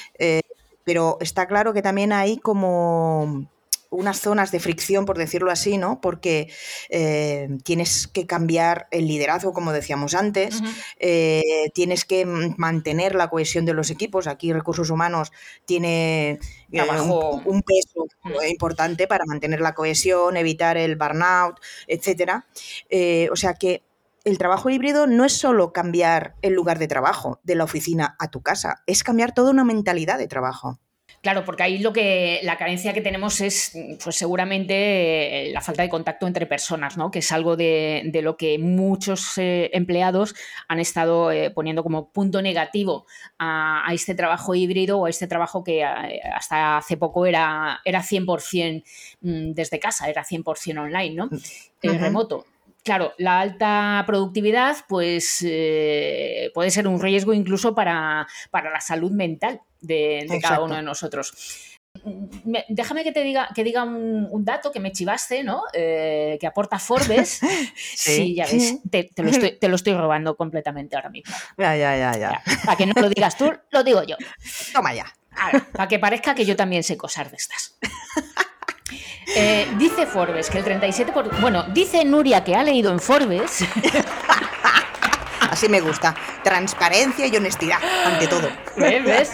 Pero 0.88 1.18
está 1.20 1.48
claro 1.48 1.74
que 1.74 1.82
también 1.82 2.14
hay 2.14 2.38
como 2.38 3.50
unas 3.90 4.22
zonas 4.22 4.52
de 4.54 4.62
fricción, 4.62 5.04
por 5.04 5.18
decirlo 5.18 5.52
así, 5.52 5.78
¿no? 5.78 6.00
Porque 6.00 6.50
eh, 6.88 7.50
tienes 7.66 8.08
que 8.08 8.26
cambiar 8.26 8.88
el 8.92 9.06
liderazgo, 9.06 9.52
como 9.52 9.74
decíamos 9.74 10.14
antes, 10.14 10.62
eh, 10.98 11.44
tienes 11.74 12.06
que 12.06 12.26
mantener 12.26 13.16
la 13.16 13.30
cohesión 13.30 13.66
de 13.66 13.74
los 13.74 13.90
equipos. 13.90 14.28
Aquí 14.28 14.54
recursos 14.54 14.90
humanos 14.90 15.34
tiene 15.66 16.40
eh, 16.72 16.82
un, 17.44 17.62
peso 17.64 18.08
importante 18.48 19.08
para 19.08 19.26
mantener 19.26 19.60
la 19.60 19.74
cohesión, 19.76 20.38
evitar 20.38 20.78
el 20.78 20.96
burnout, 20.96 21.60
etcétera. 21.88 22.48
o 23.30 23.36
sea 23.36 23.56
que 23.56 23.84
el 24.28 24.38
trabajo 24.38 24.70
híbrido 24.70 25.08
no 25.08 25.24
es 25.24 25.32
solo 25.38 25.72
cambiar 25.72 26.36
el 26.42 26.54
lugar 26.54 26.80
de 26.80 26.90
trabajo 26.90 27.40
de 27.44 27.56
la 27.56 27.64
oficina 27.64 28.18
a 28.20 28.30
tu 28.30 28.42
casa, 28.42 28.84
es 28.86 29.02
cambiar 29.02 29.34
toda 29.34 29.52
una 29.52 29.64
mentalidad 29.64 30.18
de 30.18 30.28
trabajo. 30.28 30.82
Claro, 31.22 31.46
porque 31.46 31.64
ahí 31.64 31.78
lo 31.78 31.94
que 31.94 32.42
la 32.44 32.58
carencia 32.58 32.94
que 32.94 33.00
tenemos 33.00 33.40
es, 33.40 33.72
pues 34.04 34.18
seguramente 34.18 35.48
eh, 35.48 35.52
la 35.54 35.62
falta 35.62 35.82
de 35.82 35.90
contacto 35.90 36.28
entre 36.28 36.46
personas, 36.46 36.98
¿no? 36.98 37.10
Que 37.10 37.20
es 37.20 37.32
algo 37.32 37.56
de, 37.56 38.12
lo 38.22 38.36
que 38.36 38.60
muchos 38.60 39.38
eh, 39.38 39.70
empleados 39.74 40.36
han 40.68 40.80
estado 40.80 41.32
eh, 41.32 41.50
poniendo 41.50 41.82
como 41.82 42.12
punto 42.12 42.42
negativo 42.42 43.06
a, 43.40 43.90
este 43.94 44.14
trabajo 44.14 44.56
híbrido 44.56 45.00
o 45.00 45.06
a 45.06 45.10
este 45.10 45.28
trabajo 45.28 45.64
que 45.64 45.86
hasta 45.86 46.78
hace 46.78 46.98
poco 46.98 47.26
era, 47.26 47.80
era 47.86 48.04
100% 48.04 48.84
mm, 49.22 49.54
desde 49.54 49.80
casa, 49.80 50.10
era 50.10 50.26
100% 50.26 50.80
online, 50.80 51.16
¿no? 51.16 51.30
remoto 51.82 52.46
claro, 52.88 53.14
la 53.18 53.42
alta 53.42 54.02
productividad 54.08 54.78
pues 54.88 55.44
eh, 55.46 56.52
puede 56.54 56.72
ser 56.72 56.88
un 56.88 57.02
riesgo 57.02 57.34
incluso 57.34 57.76
para, 57.76 58.26
para 58.50 58.72
la 58.72 58.80
salud 58.80 59.12
mental 59.12 59.60
de, 59.82 60.26
cada 60.42 60.62
uno 60.62 60.78
de 60.78 60.84
nosotros. 60.84 61.34
Déjame 62.70 63.04
que 63.04 63.12
te 63.12 63.24
diga, 63.24 63.50
que 63.54 63.66
diga 63.66 63.84
un, 63.84 64.46
dato 64.46 64.72
que 64.72 64.80
me 64.80 64.94
chivaste, 64.94 65.44
¿no? 65.44 65.64
Eh, 65.74 66.38
que 66.40 66.48
aporta 66.48 66.80
Forbes. 66.80 67.42
sí. 67.76 68.34
ya 68.36 68.46
ves, 68.46 68.80
te, 68.90 69.12
lo 69.68 69.76
estoy, 69.76 69.94
robando 69.94 70.38
completamente 70.38 70.96
ahora 70.96 71.10
mismo. 71.10 71.36
Ya, 71.58 71.76
ya, 71.76 71.98
ya, 71.98 72.18
ya. 72.18 72.42
Para 72.64 72.78
que 72.78 72.86
no 72.86 72.94
lo 73.02 73.10
digas 73.10 73.38
tú, 73.38 73.52
lo 73.72 73.84
digo 73.84 74.02
yo. 74.04 74.16
Toma 74.74 74.94
ya. 74.94 75.14
para 75.74 75.90
que 75.90 76.00
parezca 76.00 76.34
que 76.36 76.46
yo 76.46 76.56
también 76.56 76.84
sé 76.84 76.96
cosas 76.96 77.30
de 77.32 77.36
estas. 77.36 77.78
Eh, 79.36 79.68
dice 79.78 80.06
Forbes 80.06 80.50
que 80.50 80.60
el 80.60 80.66
37%. 80.66 81.42
Bueno, 81.42 81.66
dice 81.74 82.06
Nuria 82.06 82.44
que 82.44 82.56
ha 82.56 82.64
leído 82.64 82.92
en 82.92 83.00
Forbes. 83.00 83.66
Así 85.58 85.70
me 85.70 85.82
gusta. 85.82 86.16
Transparencia 86.44 87.26
y 87.28 87.36
honestidad, 87.36 87.80
ante 88.06 88.28
todo. 88.28 88.50
¿Ves? 88.76 89.32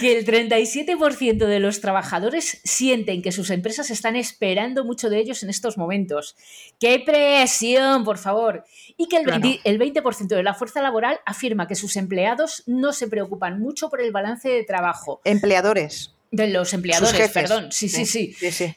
Que 0.00 0.18
el 0.18 0.26
37% 0.26 1.46
de 1.46 1.60
los 1.60 1.80
trabajadores 1.80 2.60
sienten 2.64 3.22
que 3.22 3.30
sus 3.30 3.50
empresas 3.50 3.90
están 3.90 4.16
esperando 4.16 4.84
mucho 4.84 5.10
de 5.10 5.18
ellos 5.18 5.42
en 5.42 5.50
estos 5.50 5.78
momentos. 5.78 6.36
¡Qué 6.78 7.02
presión, 7.04 8.02
por 8.04 8.18
favor! 8.18 8.64
Y 8.96 9.08
que 9.08 9.18
el, 9.18 9.26
20%, 9.26 10.26
de 10.26 10.42
la 10.42 10.54
fuerza 10.54 10.82
laboral 10.82 11.20
afirma 11.26 11.68
que 11.68 11.74
sus 11.74 11.96
empleados 11.96 12.62
no 12.66 12.92
se 12.92 13.06
preocupan 13.06 13.60
mucho 13.60 13.88
por 13.88 14.00
el 14.00 14.12
balance 14.12 14.48
de 14.48 14.64
trabajo. 14.64 15.20
Empleadores. 15.24 16.14
De 16.30 16.48
los 16.48 16.72
empleadores, 16.74 17.30
perdón. 17.30 17.72
Sí, 17.72 17.88
sí, 17.88 18.06
sí. 18.06 18.34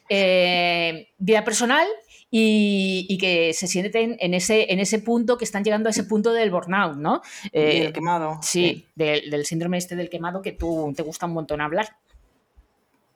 Eh, 0.10 1.10
vida 1.18 1.44
personal 1.44 1.88
y, 2.36 3.18
que 3.20 3.54
se 3.54 3.68
sienten 3.68 4.18
en 4.20 4.34
ese, 4.34 4.74
en 4.74 4.80
ese 4.80 4.98
punto, 4.98 5.38
que 5.38 5.46
están 5.46 5.64
llegando 5.64 5.88
a 5.88 5.92
ese 5.92 6.04
punto 6.04 6.34
del 6.34 6.50
burnout, 6.50 6.98
¿no? 6.98 7.22
Eh, 7.52 7.84
del 7.84 7.94
quemado. 7.94 8.40
Sí, 8.42 8.88
del, 8.96 9.46
síndrome 9.46 9.78
este 9.78 9.96
del 9.96 10.10
quemado 10.10 10.42
que 10.42 10.52
tú 10.52 10.94
te 10.96 11.04
gusta 11.04 11.28
un 11.28 11.34
montón 11.34 11.62
hablar. 11.62 11.96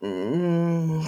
Mm, 0.02 1.02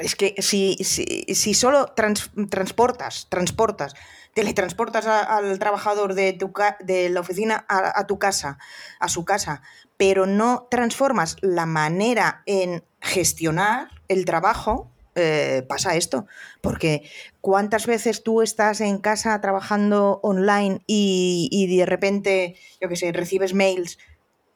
es 0.00 0.16
que 0.16 0.34
si, 0.38 0.76
si, 0.76 1.52
solo 1.52 1.92
transportas, 1.94 3.26
transportas, 3.28 3.94
teletransportas 4.32 5.06
al 5.06 5.58
trabajador 5.58 6.14
de, 6.14 6.32
tu, 6.32 6.50
de 6.80 7.10
la 7.10 7.20
oficina 7.20 7.66
a, 7.68 8.06
tu 8.06 8.18
casa, 8.18 8.56
a 8.98 9.10
su 9.10 9.26
casa, 9.26 9.60
pero 9.96 10.26
no 10.26 10.66
transformas 10.70 11.36
la 11.40 11.66
manera 11.66 12.42
en 12.46 12.84
gestionar 13.00 13.88
el 14.08 14.24
trabajo, 14.24 14.90
eh, 15.14 15.64
pasa 15.68 15.96
esto. 15.96 16.26
Porque 16.60 17.02
cuántas 17.40 17.86
veces 17.86 18.22
tú 18.22 18.42
estás 18.42 18.80
en 18.80 18.98
casa 18.98 19.40
trabajando 19.40 20.20
online 20.22 20.82
y, 20.86 21.48
y 21.50 21.76
de 21.76 21.86
repente, 21.86 22.56
yo 22.80 22.88
qué 22.88 22.96
sé, 22.96 23.12
recibes 23.12 23.54
mails 23.54 23.98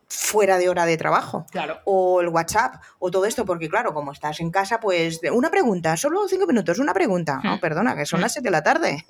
fuera 0.08 0.58
de 0.58 0.68
hora 0.68 0.86
de 0.86 0.96
trabajo. 0.96 1.46
Claro. 1.50 1.80
O 1.84 2.20
el 2.20 2.28
WhatsApp, 2.28 2.82
o 2.98 3.10
todo 3.10 3.26
esto, 3.26 3.44
porque 3.44 3.68
claro, 3.68 3.92
como 3.92 4.12
estás 4.12 4.40
en 4.40 4.50
casa, 4.50 4.80
pues 4.80 5.20
una 5.32 5.50
pregunta, 5.50 5.96
solo 5.96 6.26
cinco 6.28 6.46
minutos, 6.46 6.78
una 6.78 6.94
pregunta. 6.94 7.40
No, 7.44 7.60
perdona, 7.60 7.94
que 7.96 8.06
son 8.06 8.20
las 8.20 8.32
siete 8.32 8.46
de 8.46 8.52
la 8.52 8.62
tarde. 8.62 9.04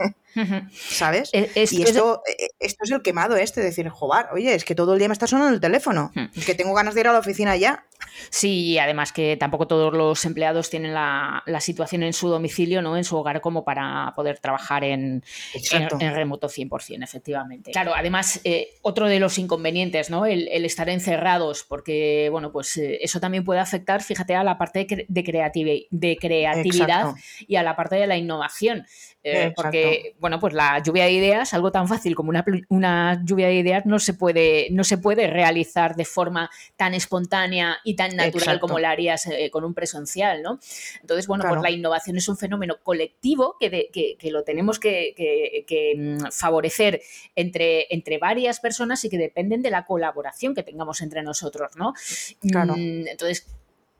¿Sabes? 0.73 1.31
y 1.33 1.83
esto, 1.83 2.23
e, 2.27 2.49
esto 2.59 2.85
es 2.85 2.91
el 2.91 3.03
quemado 3.03 3.37
este, 3.37 3.61
decir, 3.61 3.89
joder, 3.89 4.27
oye, 4.33 4.55
es 4.55 4.65
que 4.65 4.75
todo 4.75 4.93
el 4.93 4.99
día 4.99 5.09
me 5.09 5.13
está 5.13 5.27
sonando 5.27 5.55
el 5.55 5.61
teléfono, 5.61 6.13
que 6.47 6.55
tengo 6.55 6.75
ganas 6.75 6.95
de 6.95 7.01
ir 7.01 7.09
a 7.09 7.13
la 7.13 7.19
oficina 7.19 7.57
ya. 7.57 7.85
Sí, 8.31 8.79
además 8.79 9.13
que 9.13 9.37
tampoco 9.37 9.67
todos 9.67 9.93
los 9.93 10.25
empleados 10.25 10.71
tienen 10.71 10.95
la, 10.95 11.43
situación 11.61 12.03
en 12.03 12.13
su 12.13 12.29
domicilio, 12.29 12.83
¿no? 12.83 12.97
En 12.97 13.05
su 13.05 13.17
hogar 13.17 13.41
como 13.41 13.65
para 13.65 14.13
poder 14.15 14.39
trabajar 14.39 14.85
en, 14.85 15.25
en, 15.73 16.15
remoto 16.15 16.49
100%, 16.49 17.03
efectivamente. 17.03 17.73
Claro, 17.73 17.93
además, 17.95 18.41
eh, 18.45 18.77
otro 18.83 19.09
de 19.09 19.19
los 19.19 19.39
inconvenientes, 19.39 20.11
¿no? 20.11 20.25
El, 20.27 20.49
estar 20.65 20.88
encerrados, 20.91 21.65
porque, 21.69 22.29
bueno, 22.31 22.53
pues 22.53 22.77
eh, 22.77 22.99
eso 23.01 23.21
también 23.21 23.45
puede 23.45 23.61
afectar, 23.61 24.03
fíjate, 24.03 24.35
a 24.35 24.45
la 24.45 24.59
parte 24.59 24.87
de, 24.89 25.07
de 25.09 26.17
creatividad 26.17 27.15
y 27.47 27.57
a 27.57 27.63
la 27.63 27.77
parte 27.77 27.97
de 27.97 28.07
la 28.07 28.17
innovación. 28.17 28.85
Eh, 29.25 29.53
porque, 29.55 30.15
bueno, 30.21 30.39
pues 30.39 30.55
la 30.55 30.81
lluvia 30.83 31.05
de 31.05 31.13
ideas, 31.13 31.53
algo 31.53 31.73
tan 31.73 31.89
fácil 31.89 32.15
como 32.15 32.31
una, 32.31 32.45
una, 32.69 33.21
lluvia 33.25 33.49
de 33.49 33.55
ideas, 33.55 33.85
no 33.85 33.99
se, 33.99 34.15
puede, 34.15 34.69
no 34.71 34.85
se 34.85 34.97
puede 34.97 35.27
realizar 35.27 35.97
de 35.97 36.05
forma 36.05 36.51
tan 36.77 36.95
espontánea 36.95 37.79
y 37.85 37.95
tan 37.95 38.17
natural 38.17 38.61
como 38.61 38.79
la 38.79 38.91
harías 38.91 39.27
eh, 39.27 39.51
con 39.51 39.65
un 39.65 39.75
presencial, 39.75 40.43
¿no? 40.43 40.61
Entonces, 41.01 41.27
bueno, 41.27 41.45
pues 41.49 41.61
la 41.61 41.71
innovación 41.71 42.17
es 42.17 42.29
un 42.29 42.37
fenómeno 42.37 42.77
colectivo 42.83 43.57
que, 43.59 43.91
que, 43.93 44.31
lo 44.31 44.45
tenemos 44.45 44.79
que, 44.79 45.65
mm, 45.97 46.31
favorecer 46.31 47.03
entre, 47.35 47.87
entre 47.91 48.19
varias 48.19 48.61
personas 48.61 49.05
y 49.05 49.11
que 49.11 49.19
dependen 49.19 49.63
de 49.63 49.71
la 49.71 49.85
colaboración 49.85 50.55
que 50.55 50.63
tengamos 50.63 50.78
entre 51.01 51.23
nosotros, 51.23 51.73
¿no? 51.77 51.95
Claro. 52.41 52.75
Mm, 52.75 53.09
entonces, 53.09 53.47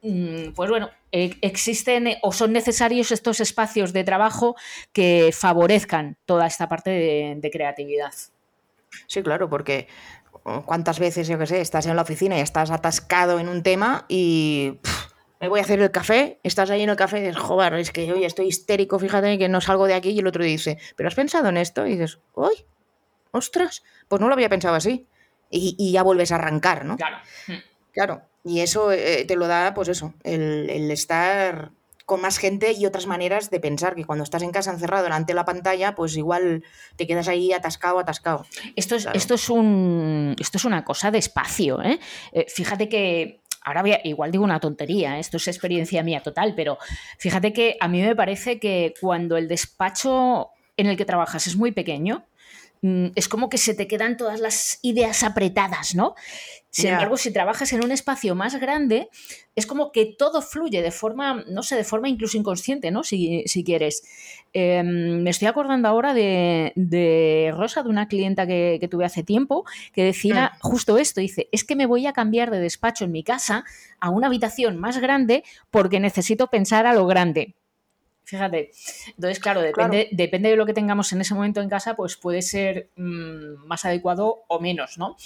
Mm, 0.03 0.53
pues 0.55 0.71
bueno, 0.71 0.91
e, 1.11 1.37
existen 1.43 2.07
eh, 2.07 2.19
o 2.23 2.33
son 2.33 2.53
necesarios 2.53 3.11
estos 3.11 3.41
espacios 3.41 3.93
de 3.93 4.05
trabajo 4.05 4.55
que 4.93 5.31
favorezcan 5.33 6.17
toda 6.25 6.47
esta 6.47 6.69
parte 6.69 6.91
de, 6.91 7.51
creatividad. 7.51 8.13
Sí, 9.07 9.23
claro, 9.23 9.49
porque 9.49 9.89
cuántas 10.65 10.99
veces, 10.99 11.29
yo 11.29 11.39
qué 11.39 11.47
sé, 11.47 11.61
estás 11.61 11.87
en 11.87 11.97
la 11.97 12.03
oficina 12.03 12.39
y 12.39 12.41
estás 12.41 12.71
atascado 12.71 13.39
en 13.39 13.49
un 13.49 13.63
tema 13.63 14.07
y 14.09 14.79
me 15.41 15.49
voy 15.49 15.61
a 15.61 15.63
hacer 15.63 15.81
el 15.81 15.91
café, 15.91 16.39
estás 16.43 16.71
ahí 16.71 16.83
en 16.83 16.91
el 16.91 16.97
café 16.97 17.19
y 17.19 17.23
dices, 17.23 17.37
joder, 17.37 17.75
es 17.75 17.91
que 17.91 18.11
hoy 18.13 18.25
estoy 18.25 18.47
histérico, 18.47 18.99
fíjate 18.99 19.37
que 19.37 19.49
no 19.49 19.61
salgo 19.61 19.87
de 19.87 19.95
aquí 19.95 20.11
y 20.11 20.21
el 20.21 20.27
otro 20.27 20.45
dice, 20.45 20.79
¿pero 20.97 21.09
has 21.09 21.15
pensado 21.15 21.49
en 21.49 21.57
esto? 21.57 21.87
Y 21.87 21.93
dices, 21.93 22.19
¡uy! 22.35 22.67
¡Ostras! 23.33 23.83
Pues 24.07 24.21
no 24.21 24.29
lo 24.29 24.35
había 24.35 24.49
pensado 24.49 24.75
así. 24.75 25.07
Y, 25.51 25.75
y 25.79 25.93
ya 25.93 26.03
vuelves 26.03 26.33
a 26.33 26.37
arrancar, 26.37 26.85
¿no? 26.85 26.97
Claro. 26.97 27.19
Claro. 27.93 28.23
Y 28.45 28.61
eso 28.61 28.93
eh, 28.93 29.25
te 29.27 29.37
lo 29.37 29.47
da, 29.47 29.75
pues 29.75 29.89
eso, 29.89 30.15
el, 30.23 30.91
estar 30.91 31.73
con 32.07 32.21
más 32.21 32.39
gente 32.39 32.73
y 32.73 32.87
otras 32.87 33.07
maneras 33.07 33.51
de 33.51 33.61
pensar, 33.61 33.95
que 33.95 34.05
cuando 34.05 34.25
estás 34.25 34.43
en 34.43 34.53
casa 34.53 34.71
encerrado 34.71 35.03
delante 35.03 35.33
de 35.33 35.37
la 35.37 35.45
pantalla, 35.45 35.95
pues 35.95 36.17
igual 36.17 36.65
te 36.97 37.07
quedas 37.07 37.29
ahí 37.29 37.53
atascado, 37.53 37.99
atascado. 37.99 38.47
Esto 38.77 38.95
es, 38.95 39.07
esto 39.13 39.35
es, 39.35 39.51
un, 39.51 40.35
esto 40.39 40.57
es 40.57 40.65
una 40.65 40.85
cosa 40.85 41.11
de 41.11 41.19
espacio. 41.19 41.83
¿eh? 41.83 41.99
eh 42.33 42.47
fíjate 42.49 42.89
que 42.89 43.41
ahora 43.63 43.83
voy 43.83 43.97
igual 44.05 44.31
digo 44.31 44.45
una 44.45 44.61
tontería, 44.61 45.17
¿eh? 45.17 45.21
esto 45.21 45.37
es 45.37 45.49
experiencia 45.49 46.03
mía 46.03 46.23
total, 46.23 46.55
pero 46.55 46.79
fíjate 47.19 47.53
que 47.53 47.77
a 47.81 47.89
mí 47.89 48.01
me 48.01 48.17
parece 48.17 48.59
que 48.59 48.95
cuando 49.01 49.37
el 49.37 49.49
despacho 49.49 50.51
en 50.79 50.87
el 50.87 50.97
que 50.97 51.05
trabajas 51.05 51.47
es 51.47 51.57
muy 51.57 51.73
pequeño, 51.73 52.25
es 52.83 53.29
como 53.29 53.49
que 53.49 53.59
se 53.59 53.75
te 53.75 53.87
quedan 53.87 54.17
todas 54.17 54.41
las 54.41 54.79
ideas 54.83 55.23
apretadas, 55.23 55.95
¿no? 55.95 56.15
Sin 56.71 56.91
embargo, 56.91 57.17
si 57.17 57.33
trabajas 57.33 57.73
en 57.73 57.83
un 57.83 57.91
espacio 57.93 58.35
más 58.35 58.61
grande, 58.61 59.09
es 59.57 59.67
como 59.67 59.91
que 59.91 60.15
todo 60.19 60.43
fluye 60.43 60.83
de 60.83 60.91
forma, 60.91 61.43
no 61.49 61.63
sé, 61.63 61.77
de 61.77 61.83
forma 61.83 62.09
incluso 62.09 62.37
inconsciente, 62.37 62.91
¿no? 62.91 63.03
Si, 63.03 63.45
quieres. 63.65 64.03
Em, 64.53 65.23
me 65.23 65.31
estoy 65.31 65.49
acordando 65.49 65.89
ahora 65.89 66.15
de, 66.15 67.55
Rosa, 67.57 67.83
de 67.83 67.89
una 67.89 68.07
clienta 68.07 68.47
que, 68.47 68.87
tuve 68.91 69.07
hace 69.07 69.23
tiempo, 69.23 69.65
que 69.93 70.05
decía 70.05 70.53
mm. 70.55 70.61
justo 70.61 70.99
esto, 70.99 71.21
dice, 71.21 71.49
es 71.53 71.65
que 71.65 71.75
me 71.75 71.87
voy 71.87 72.07
a 72.07 72.13
cambiar 72.13 72.51
de 72.51 72.61
despacho 72.61 73.07
en 73.07 73.13
mi 73.13 73.25
casa 73.25 73.65
a 73.99 74.11
una 74.11 74.27
habitación 74.27 74.77
más 74.77 74.99
grande 74.99 75.45
porque 75.71 76.01
necesito 76.01 76.49
pensar 76.49 76.87
a 76.87 76.93
lo 76.93 77.07
grande. 77.07 77.55
Fíjate. 78.29 78.73
Entonces, 79.07 79.41
claro, 79.41 79.63
depende, 79.63 80.11
depende 80.13 80.51
de 80.51 80.57
lo 80.57 80.67
que 80.67 80.75
tengamos 80.75 81.11
en 81.15 81.23
ese 81.23 81.35
momento 81.35 81.63
en 81.63 81.71
casa, 81.71 81.97
pues 81.97 82.15
puede 82.19 82.43
ser 82.43 82.91
mm, 82.95 83.67
más 83.67 83.87
adecuado 83.87 84.45
o 84.49 84.61
menos, 84.61 84.99
¿no? 84.99 85.17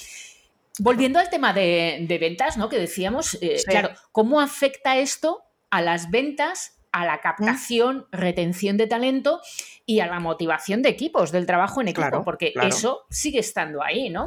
Volviendo 0.79 1.19
al 1.19 1.29
tema 1.29 1.51
de, 1.51 2.17
ventas, 2.17 2.55
¿no? 2.55 2.69
Que 2.69 2.79
decíamos, 2.79 3.37
eh, 3.41 3.61
claro, 3.67 3.89
¿cómo 4.13 4.39
afecta 4.39 4.97
esto 4.97 5.43
a 5.69 5.81
las 5.81 6.11
ventas, 6.11 6.79
a 6.93 7.05
la 7.05 7.19
captación, 7.19 8.05
retención 8.11 8.77
de 8.77 8.87
talento 8.87 9.41
y 9.85 9.99
a 9.99 10.07
la 10.07 10.19
motivación 10.19 10.81
de 10.81 10.89
equipos, 10.89 11.31
del 11.31 11.45
trabajo 11.45 11.81
en 11.81 11.89
equipo, 11.89 12.23
porque 12.23 12.53
eso 12.63 13.05
sigue 13.09 13.39
estando 13.39 13.83
ahí, 13.83 14.09
¿no? 14.09 14.23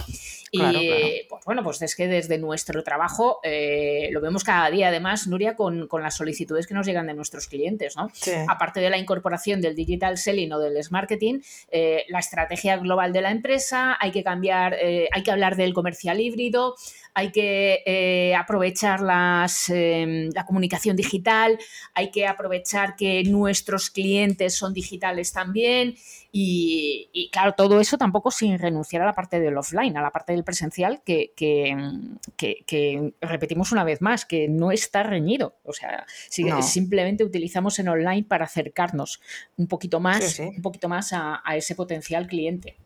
Y 0.51 1.23
pues 1.29 1.45
bueno, 1.45 1.63
pues 1.63 1.81
es 1.81 1.97
que 1.97 2.09
desde 2.09 2.39
nuestro 2.39 2.83
trabajo 2.83 3.41
eh, 3.43 4.09
lo 4.13 4.21
vemos 4.21 4.45
cada 4.45 4.71
día, 4.71 4.89
además, 4.89 5.27
Nuria, 5.27 5.57
con, 5.57 5.89
las 6.03 6.17
solicitudes 6.17 6.67
que 6.67 6.75
nos 6.75 6.87
llegan 6.87 7.07
de 7.07 7.15
nuestros 7.15 7.47
clientes, 7.47 7.97
¿no? 7.97 8.11
Aparte 8.49 8.81
de 8.81 8.91
la 8.91 8.99
incorporación 8.99 9.61
del 9.61 9.75
digital 9.75 10.19
selling 10.19 10.53
o 10.53 10.59
del 10.59 10.77
marketing, 10.91 11.41
eh, 11.71 12.05
la 12.09 12.19
estrategia 12.19 12.77
global 12.77 13.13
de 13.13 13.23
la 13.23 13.31
empresa, 13.31 13.97
hay 13.99 14.11
que 14.11 14.23
cambiar, 14.23 14.75
eh, 14.75 15.09
hay 15.13 15.23
que 15.23 15.31
hablar 15.31 15.57
del 15.57 15.73
comercial 15.73 16.21
híbrido, 16.21 16.75
hay 17.15 17.33
que 17.33 18.35
aprovechar 18.39 19.01
las, 19.01 19.71
la 19.71 20.45
comunicación 20.45 20.97
digital, 20.97 21.59
hay 21.95 22.11
que 22.11 22.27
aprovechar 22.27 22.56
aprovechar 22.57 22.97
que 22.97 23.23
nuestros 23.25 23.91
clientes 23.91 24.57
son 24.57 24.73
digitales 24.73 25.33
también 25.33 25.95
y, 26.33 27.31
claro, 27.33 27.55
todo 27.55 27.81
eso 27.81 27.97
tampoco 27.97 28.31
sin 28.31 28.59
renunciar 28.59 29.01
a 29.03 29.07
la 29.07 29.15
parte 29.15 29.41
del 29.41 29.57
offline, 29.57 29.97
a 29.97 30.03
la 30.03 30.11
parte 30.11 30.33
del 30.33 30.45
presencial 30.45 31.01
que, 31.03 31.33
que, 31.35 33.13
repetimos 33.23 33.73
una 33.73 33.85
vez 33.85 34.03
más, 34.03 34.27
que 34.27 34.47
no 34.49 34.71
está 34.71 35.03
reñido. 35.03 35.57
O 35.65 35.73
sea, 35.73 36.05
simplemente 36.29 37.25
utilizamos 37.25 37.79
en 37.79 37.89
online 37.89 38.25
para 38.25 38.45
acercarnos 38.45 39.23
un 39.57 39.67
poquito 39.67 39.99
más, 39.99 40.39
Un 40.39 40.61
poquito 40.63 40.89
más 40.89 41.13
a, 41.13 41.43
ese 41.57 41.75
potencial 41.75 42.27
cliente. 42.27 42.77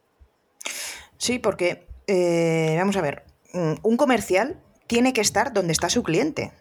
Sí, 1.18 1.38
porque, 1.40 1.86
eh, 2.06 2.76
vamos 2.78 2.96
a 2.96 3.02
ver, 3.02 3.24
mm, 3.52 3.74
un 3.82 3.96
comercial 3.96 4.60
tiene 4.86 5.12
que 5.12 5.20
estar 5.20 5.52
donde 5.52 5.72
está 5.72 5.88
su 5.90 6.02
cliente. 6.02 6.52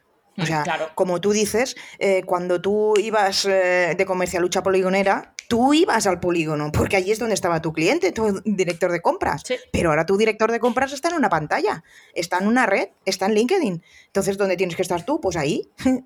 O 0.42 0.46
sea, 0.46 0.92
como 0.96 1.22
tú 1.22 1.32
dices, 1.32 1.76
eh, 1.98 2.24
cuando 2.26 2.62
tú 2.62 2.94
ibas 2.98 3.46
eh, 3.46 3.96
de 3.98 4.06
comercial 4.06 4.44
lucha 4.44 4.64
poligonera, 4.64 5.34
tú 5.48 5.74
ibas 5.74 6.06
al 6.08 6.20
polígono, 6.20 6.72
porque 6.72 6.96
allí 6.96 7.12
es 7.12 7.20
donde 7.20 7.34
estaba 7.34 7.62
tu 7.62 7.74
cliente, 7.74 8.12
tu 8.12 8.42
director 8.46 8.92
de 8.92 9.02
compras. 9.02 9.44
Pero 9.72 9.90
ahora 9.90 10.06
tu 10.06 10.16
director 10.18 10.52
de 10.52 10.60
compras 10.60 10.94
está 10.94 11.10
en 11.10 11.16
una 11.16 11.30
pantalla, 11.30 11.84
está 12.14 12.38
en 12.38 12.48
una 12.48 12.66
red, 12.66 12.90
está 13.06 13.26
en 13.26 13.34
LinkedIn. 13.34 13.84
Entonces, 14.06 14.38
¿dónde 14.38 14.58
tienes 14.58 14.76
que 14.76 14.84
estar 14.84 15.04
tú? 15.04 15.20
Pues 15.20 15.36
ahí. 15.36 15.70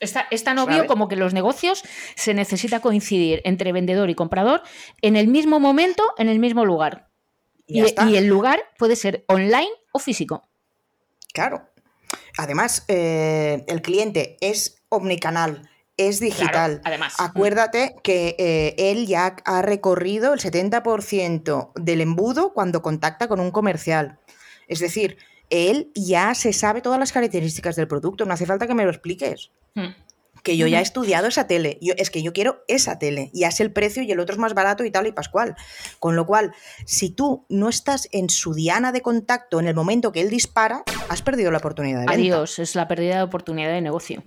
Está, 0.00 0.28
es 0.30 0.44
tan 0.44 0.60
obvio 0.60 0.86
como 0.86 1.08
que 1.08 1.16
los 1.16 1.34
negocios 1.34 1.82
se 2.14 2.32
necesita 2.32 2.78
coincidir 2.78 3.40
entre 3.42 3.72
vendedor 3.72 4.08
y 4.10 4.14
comprador 4.14 4.62
en 5.02 5.16
el 5.16 5.26
mismo 5.26 5.58
momento, 5.58 6.04
en 6.18 6.28
el 6.28 6.38
mismo 6.38 6.64
lugar. 6.64 7.08
Y, 7.66 7.82
y 7.82 8.16
el 8.16 8.28
lugar 8.28 8.60
puede 8.78 8.94
ser 8.94 9.24
online 9.26 9.72
o 9.90 9.98
físico. 9.98 10.48
Claro. 11.32 11.67
Además, 12.38 12.84
eh, 12.86 13.64
el 13.66 13.82
cliente 13.82 14.36
es 14.40 14.80
omnicanal, 14.88 15.68
es 15.96 16.20
digital. 16.20 16.80
además. 16.84 17.16
Acuérdate 17.18 17.96
que 18.04 18.36
eh, 18.38 18.76
él 18.78 19.08
ya 19.08 19.34
ha 19.44 19.60
recorrido 19.60 20.32
el 20.32 20.40
70% 20.40 21.72
del 21.74 22.00
embudo 22.00 22.54
cuando 22.54 22.80
contacta 22.80 23.26
con 23.26 23.40
un 23.40 23.50
comercial. 23.50 24.20
Es 24.68 24.78
decir, 24.78 25.18
él 25.50 25.90
ya 25.96 26.32
se 26.36 26.52
sabe 26.52 26.80
todas 26.80 27.00
las 27.00 27.10
características 27.10 27.74
del 27.74 27.88
producto, 27.88 28.24
no 28.24 28.34
hace 28.34 28.46
falta 28.46 28.68
que 28.68 28.74
me 28.74 28.84
lo 28.84 28.90
expliques. 28.90 29.50
Hmm 29.74 29.90
que 30.42 30.56
yo 30.56 30.66
ya 30.66 30.80
he 30.80 30.82
estudiado 30.82 31.26
esa 31.26 31.46
tele, 31.46 31.78
yo, 31.80 31.94
es 31.96 32.10
que 32.10 32.22
yo 32.22 32.32
quiero 32.32 32.64
esa 32.68 32.98
tele, 32.98 33.30
ya 33.32 33.48
es 33.48 33.60
el 33.60 33.72
precio 33.72 34.02
y 34.02 34.12
el 34.12 34.20
otro 34.20 34.34
es 34.34 34.38
más 34.38 34.54
barato 34.54 34.84
y 34.84 34.90
tal 34.90 35.06
y 35.06 35.12
pascual. 35.12 35.56
Con 35.98 36.16
lo 36.16 36.26
cual, 36.26 36.52
si 36.84 37.10
tú 37.10 37.44
no 37.48 37.68
estás 37.68 38.08
en 38.12 38.30
su 38.30 38.54
diana 38.54 38.92
de 38.92 39.00
contacto 39.00 39.60
en 39.60 39.68
el 39.68 39.74
momento 39.74 40.12
que 40.12 40.20
él 40.20 40.30
dispara, 40.30 40.82
has 41.08 41.22
perdido 41.22 41.50
la 41.50 41.58
oportunidad 41.58 42.00
de 42.00 42.06
venta. 42.06 42.20
Adiós, 42.20 42.58
es 42.58 42.74
la 42.74 42.88
pérdida 42.88 43.16
de 43.16 43.22
oportunidad 43.22 43.70
de 43.70 43.80
negocio. 43.80 44.24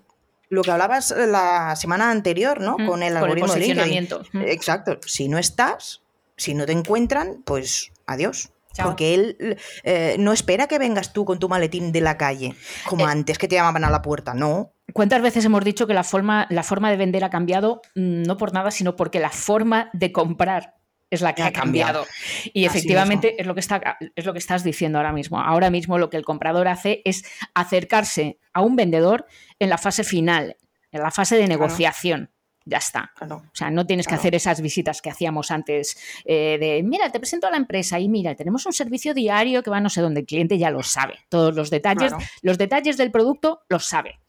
Lo 0.49 0.63
que 0.63 0.71
hablabas 0.71 1.11
la 1.11 1.75
semana 1.77 2.11
anterior, 2.11 2.59
¿no? 2.59 2.75
con 2.85 3.03
el 3.03 3.15
algoritmo 3.15 3.53
de 3.53 4.51
Exacto. 4.51 4.99
Si 5.05 5.29
no 5.29 5.37
estás, 5.37 6.01
si 6.35 6.53
no 6.53 6.65
te 6.65 6.73
encuentran, 6.73 7.41
pues 7.45 7.91
adiós. 8.05 8.51
Porque 8.83 9.13
él 9.13 9.57
eh, 9.83 10.15
no 10.19 10.31
espera 10.31 10.67
que 10.67 10.79
vengas 10.79 11.13
tú 11.13 11.25
con 11.25 11.39
tu 11.39 11.49
maletín 11.49 11.91
de 11.91 12.01
la 12.01 12.17
calle, 12.17 12.55
como 12.87 13.07
eh, 13.07 13.11
antes 13.11 13.37
que 13.37 13.47
te 13.47 13.55
llamaban 13.55 13.83
a 13.83 13.89
la 13.89 14.01
puerta, 14.01 14.33
no. 14.33 14.73
¿Cuántas 14.93 15.21
veces 15.21 15.45
hemos 15.45 15.63
dicho 15.63 15.87
que 15.87 15.93
la 15.93 16.03
forma, 16.03 16.47
la 16.49 16.63
forma 16.63 16.89
de 16.89 16.97
vender 16.97 17.23
ha 17.23 17.29
cambiado? 17.29 17.81
Mm, 17.95 18.23
no 18.23 18.37
por 18.37 18.53
nada, 18.53 18.71
sino 18.71 18.95
porque 18.95 19.19
la 19.19 19.29
forma 19.29 19.89
de 19.93 20.11
comprar 20.11 20.75
es 21.11 21.21
la 21.21 21.35
que 21.35 21.43
ha, 21.43 21.51
cambiado. 21.51 22.05
Y 22.53 22.65
efectivamente 22.65 23.39
es 23.39 23.45
lo, 23.45 23.53
que 23.53 23.59
está, 23.59 23.97
es 24.15 24.25
lo 24.25 24.31
que 24.31 24.39
estás 24.39 24.63
diciendo 24.63 24.97
ahora 24.97 25.11
mismo. 25.11 25.41
Ahora 25.41 25.69
mismo 25.69 25.97
lo 25.97 26.09
que 26.09 26.15
el 26.15 26.23
comprador 26.23 26.69
hace 26.69 27.01
es 27.03 27.23
acercarse 27.53 28.39
a 28.53 28.61
un 28.61 28.77
vendedor 28.77 29.27
en 29.59 29.69
la 29.69 29.77
fase 29.77 30.05
final, 30.05 30.55
en 30.91 31.01
la 31.01 31.11
fase 31.11 31.35
de 31.35 31.47
negociación. 31.47 32.30
Ya 32.65 32.77
está. 32.77 33.11
o 33.19 33.41
sea, 33.53 33.71
no 33.71 33.85
tienes 33.87 34.07
que 34.07 34.15
hacer 34.15 34.35
esas 34.35 34.61
visitas 34.61 35.01
que 35.01 35.09
hacíamos 35.09 35.49
antes 35.49 35.97
eh, 36.25 36.57
de, 36.59 36.83
mira, 36.83 37.09
te 37.09 37.19
presento 37.19 37.47
a 37.47 37.51
la 37.51 37.57
empresa 37.57 37.99
y 37.99 38.07
mira, 38.07 38.35
tenemos 38.35 38.65
un 38.65 38.73
servicio 38.73 39.13
diario 39.13 39.63
que 39.63 39.71
va 39.71 39.79
no 39.79 39.89
sé 39.89 40.01
dónde, 40.01 40.21
el 40.21 40.25
cliente 40.25 40.57
ya 40.57 40.69
lo 40.69 40.83
sabe. 40.83 41.19
Todos 41.29 41.55
los 41.55 41.69
detalles, 41.69 42.13
los 42.41 42.57
detalles 42.57 42.97
del 42.97 43.11
producto 43.11 43.61
los 43.67 43.85
sabe 43.85 44.19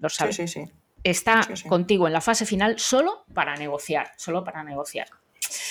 lo 0.00 0.08
sabe. 0.08 0.32
Sí, 0.32 0.48
sí, 0.48 0.64
Está 1.02 1.46
contigo 1.68 2.06
en 2.06 2.12
la 2.12 2.20
fase 2.20 2.44
final 2.44 2.78
solo 2.78 3.24
para 3.32 3.54
negociar, 3.56 4.12
solo 4.16 4.44
para 4.44 4.62
negociar. 4.64 5.08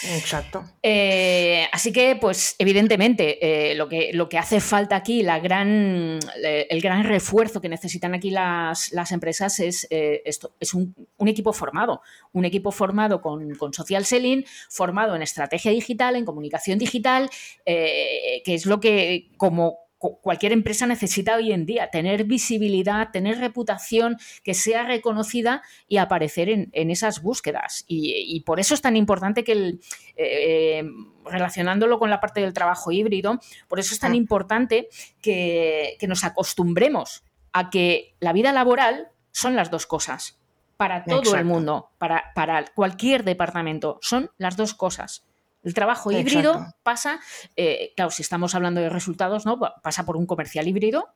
Exacto. 0.03 0.63
Eh, 0.81 1.67
así 1.71 1.91
que, 1.91 2.15
pues, 2.15 2.55
evidentemente, 2.59 3.71
eh, 3.71 3.75
lo, 3.75 3.87
que, 3.87 4.11
lo 4.13 4.29
que 4.29 4.37
hace 4.37 4.59
falta 4.59 4.95
aquí, 4.95 5.23
la 5.23 5.39
gran, 5.39 6.19
eh, 6.43 6.67
el 6.69 6.81
gran 6.81 7.03
refuerzo 7.03 7.61
que 7.61 7.69
necesitan 7.69 8.13
aquí 8.13 8.29
las, 8.29 8.91
empresas 9.11 9.59
es 9.59 9.87
esto, 9.89 10.53
es 10.59 10.73
un, 10.73 10.93
equipo 11.27 11.53
formado, 11.53 12.01
un 12.33 12.45
equipo 12.45 12.71
formado 12.71 13.21
con, 13.21 13.55
con, 13.55 13.73
social 13.73 14.05
selling, 14.05 14.45
formado 14.69 15.15
en 15.15 15.21
estrategia 15.21 15.71
digital, 15.71 16.15
en 16.15 16.25
comunicación 16.25 16.77
digital, 16.77 17.29
que 17.65 18.43
es 18.45 18.65
lo 18.65 18.79
que 18.79 19.29
como 19.37 19.88
cualquier 19.99 20.53
empresa 20.53 20.87
necesita 20.87 21.35
hoy 21.35 21.51
en 21.51 21.65
día, 21.65 21.89
tener 21.89 22.23
visibilidad, 22.23 23.11
tener 23.11 23.37
reputación, 23.37 24.17
que 24.43 24.53
sea 24.53 24.83
reconocida 24.83 25.61
y 25.89 25.97
aparecer 25.97 26.49
en, 26.49 26.89
esas 26.89 27.21
búsquedas. 27.21 27.83
Y, 27.87 28.39
por 28.45 28.59
eso 28.59 28.73
es 28.73 28.81
tan 28.81 28.95
importante 28.95 29.43
que, 29.43 29.51
el, 29.51 29.81
eh, 30.15 30.83
relacionándolo 31.25 31.99
con 31.99 32.09
la 32.09 32.21
parte 32.21 32.39
del 32.39 32.53
trabajo 32.53 32.91
híbrido, 32.91 33.39
por 33.67 33.79
eso 33.79 33.93
es 33.93 33.99
tan 33.99 34.13
mm. 34.13 34.15
importante 34.15 34.87
que, 35.21 35.97
nos 36.07 36.23
acostumbremos 36.23 37.23
a 37.53 37.69
que 37.69 38.15
la 38.19 38.33
vida 38.33 38.51
laboral 38.51 39.09
son 39.31 39.55
las 39.55 39.69
dos 39.69 39.85
cosas. 39.85 40.39
Para 40.77 41.03
todo 41.03 41.35
el 41.35 41.43
mundo, 41.43 41.91
para, 41.97 42.31
para 42.33 42.65
cualquier 42.73 43.25
departamento, 43.25 43.99
son 44.01 44.31
las 44.37 44.55
dos 44.55 44.73
cosas. 44.73 45.28
El 45.63 45.73
trabajo 45.73 46.11
híbrido 46.11 46.73
pasa, 46.83 47.19
eh, 47.55 47.93
claro, 47.95 48.11
si 48.11 48.21
estamos 48.21 48.55
hablando 48.55 48.79
de 48.79 48.89
resultados, 48.89 49.45
¿no? 49.45 49.59
Pasa 49.83 50.05
por 50.05 50.15
un 50.15 50.25
comercial 50.25 50.67
híbrido, 50.67 51.09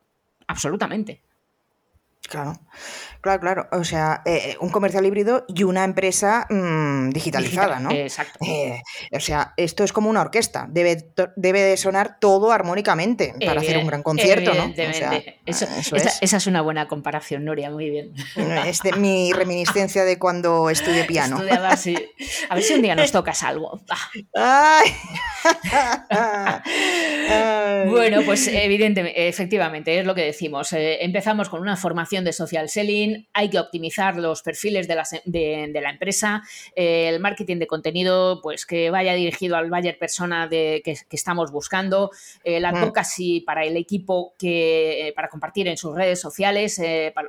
absolutamente. 0.46 1.22
Claro, 2.28 2.58
claro, 3.20 3.40
claro. 3.40 3.68
O 3.72 3.84
sea, 3.84 4.22
eh, 4.24 4.56
un 4.60 4.70
comercial 4.70 5.04
híbrido 5.04 5.44
y 5.46 5.62
una 5.62 5.84
empresa 5.84 6.46
mm, 6.48 7.10
digitalizada, 7.10 7.80
¿no? 7.80 7.90
Exacto. 7.90 8.38
Eh, 8.46 8.80
o 9.12 9.20
sea, 9.20 9.52
esto 9.56 9.84
es 9.84 9.92
como 9.92 10.08
una 10.08 10.22
orquesta. 10.22 10.66
Debe, 10.70 11.12
debe 11.36 11.60
de 11.60 11.76
sonar 11.76 12.18
todo 12.20 12.50
armónicamente 12.50 13.34
para 13.44 13.60
hacer 13.60 13.76
un 13.76 13.86
gran 13.86 14.02
concierto, 14.02 14.54
¿no? 14.54 14.72
esa, 15.46 16.36
es 16.36 16.46
una 16.46 16.62
buena 16.62 16.88
comparación, 16.88 17.44
Noria, 17.44 17.70
muy 17.70 17.90
bien. 17.90 18.14
Es 18.66 18.80
de 18.80 18.92
mi 18.92 19.32
reminiscencia 19.32 20.04
de 20.04 20.18
cuando 20.18 20.70
estudié 20.70 21.04
piano. 21.04 21.40
A 22.48 22.54
ver 22.54 22.64
si 22.64 22.74
un 22.74 22.82
día 22.82 22.94
nos 22.94 23.10
tocas 23.12 23.42
algo. 23.42 23.80
bueno, 27.90 28.22
pues 28.24 28.48
evidentemente, 28.48 29.28
efectivamente, 29.28 29.98
es 29.98 30.06
lo 30.06 30.14
que 30.14 30.22
decimos. 30.22 30.72
Eh, 30.72 31.04
empezamos 31.04 31.48
con 31.48 31.60
una 31.60 31.76
formación 31.76 32.24
de 32.24 32.32
social 32.32 32.68
selling, 32.68 33.28
hay 33.32 33.50
que 33.50 33.58
optimizar 33.58 34.16
los 34.16 34.42
perfiles 34.42 34.88
de 34.88 34.94
la, 34.94 35.90
empresa, 35.90 36.42
eh, 36.76 37.08
el 37.08 37.20
marketing 37.20 37.58
de 37.58 37.66
contenido, 37.66 38.40
pues 38.42 38.66
que 38.66 38.90
vaya 38.90 39.14
dirigido 39.14 39.56
al 39.56 39.70
buyer 39.70 39.98
persona 39.98 40.48
de, 40.48 40.82
que, 40.84 40.96
estamos 41.10 41.52
buscando, 41.52 42.10
eh, 42.42 42.60
la 42.60 42.72
mm. 42.72 42.76
advocacy 42.76 43.40
para 43.40 43.64
el 43.64 43.76
equipo 43.76 44.34
que, 44.38 45.08
eh, 45.08 45.12
para 45.12 45.28
compartir 45.28 45.68
en 45.68 45.76
sus 45.76 45.94
redes 45.94 46.20
sociales, 46.20 46.80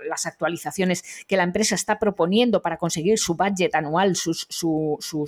las 0.08 0.26
actualizaciones 0.26 1.04
que 1.28 1.38
la 1.38 1.44
empresa 1.44 1.76
está 1.76 2.00
proponiendo 2.00 2.62
para 2.62 2.78
conseguir 2.78 3.20
su 3.20 3.36
budget 3.36 3.74
anual, 3.76 4.16
sus, 4.16 4.48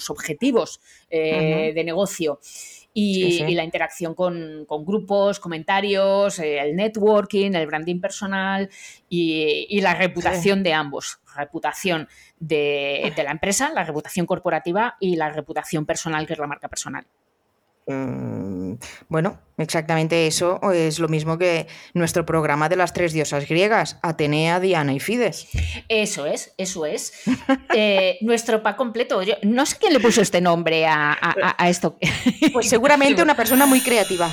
objetivos 0.10 0.80
de 1.10 1.84
negocio 1.86 2.40
y, 3.00 3.54
la 3.54 3.64
interacción 3.64 4.16
con, 4.16 4.66
grupos, 4.84 5.40
comentarios, 5.40 6.40
eh, 6.40 6.60
el 6.60 6.76
networking, 6.76 7.54
el 7.54 7.68
branding 7.68 8.02
personal 8.02 8.70
y, 9.08 9.80
la 9.82 9.94
reputación 9.94 10.64
de 10.64 10.74
ambos. 10.74 11.20
Reputación 11.36 12.08
de, 12.40 13.14
de 13.16 13.24
la 13.24 13.32
empresa, 13.32 13.72
la 13.72 13.84
reputación 13.84 14.26
corporativa 14.26 14.98
y 15.00 15.16
la 15.16 15.30
reputación 15.30 15.86
personal, 15.86 16.26
que 16.26 16.34
es 16.34 16.40
la 16.40 16.48
marca 16.48 16.70
personal. 16.70 17.06
Mm, 17.88 18.74
bueno, 19.08 19.40
exactamente 19.58 20.28
eso 20.28 20.60
es 20.74 21.00
lo 21.00 21.08
mismo 21.08 21.38
que 21.38 21.68
nuestro 21.94 22.26
programa 22.26 22.68
de 22.68 22.76
las 22.76 22.92
tres 22.92 23.14
diosas 23.14 23.48
griegas, 23.48 23.98
Atenea, 24.02 24.60
Diana 24.60 24.94
y 24.94 25.00
Fides. 25.00 25.48
Eso 25.88 26.26
es, 26.26 26.54
eso 26.58 26.86
es. 26.86 27.14
Eh, 27.74 28.18
nuestro 28.22 28.62
pa 28.62 28.76
completo. 28.76 29.24
Yo 29.24 29.36
no 29.44 29.66
sé 29.66 29.78
quién 29.80 29.94
le 29.94 30.02
puso 30.02 30.22
este 30.22 30.42
nombre 30.42 30.86
a, 30.86 31.16
esto. 31.68 31.98
Pues 32.52 32.70
seguramente 32.70 33.24
una 33.24 33.36
persona 33.36 33.66
muy 33.66 33.82
creativa. 33.82 34.30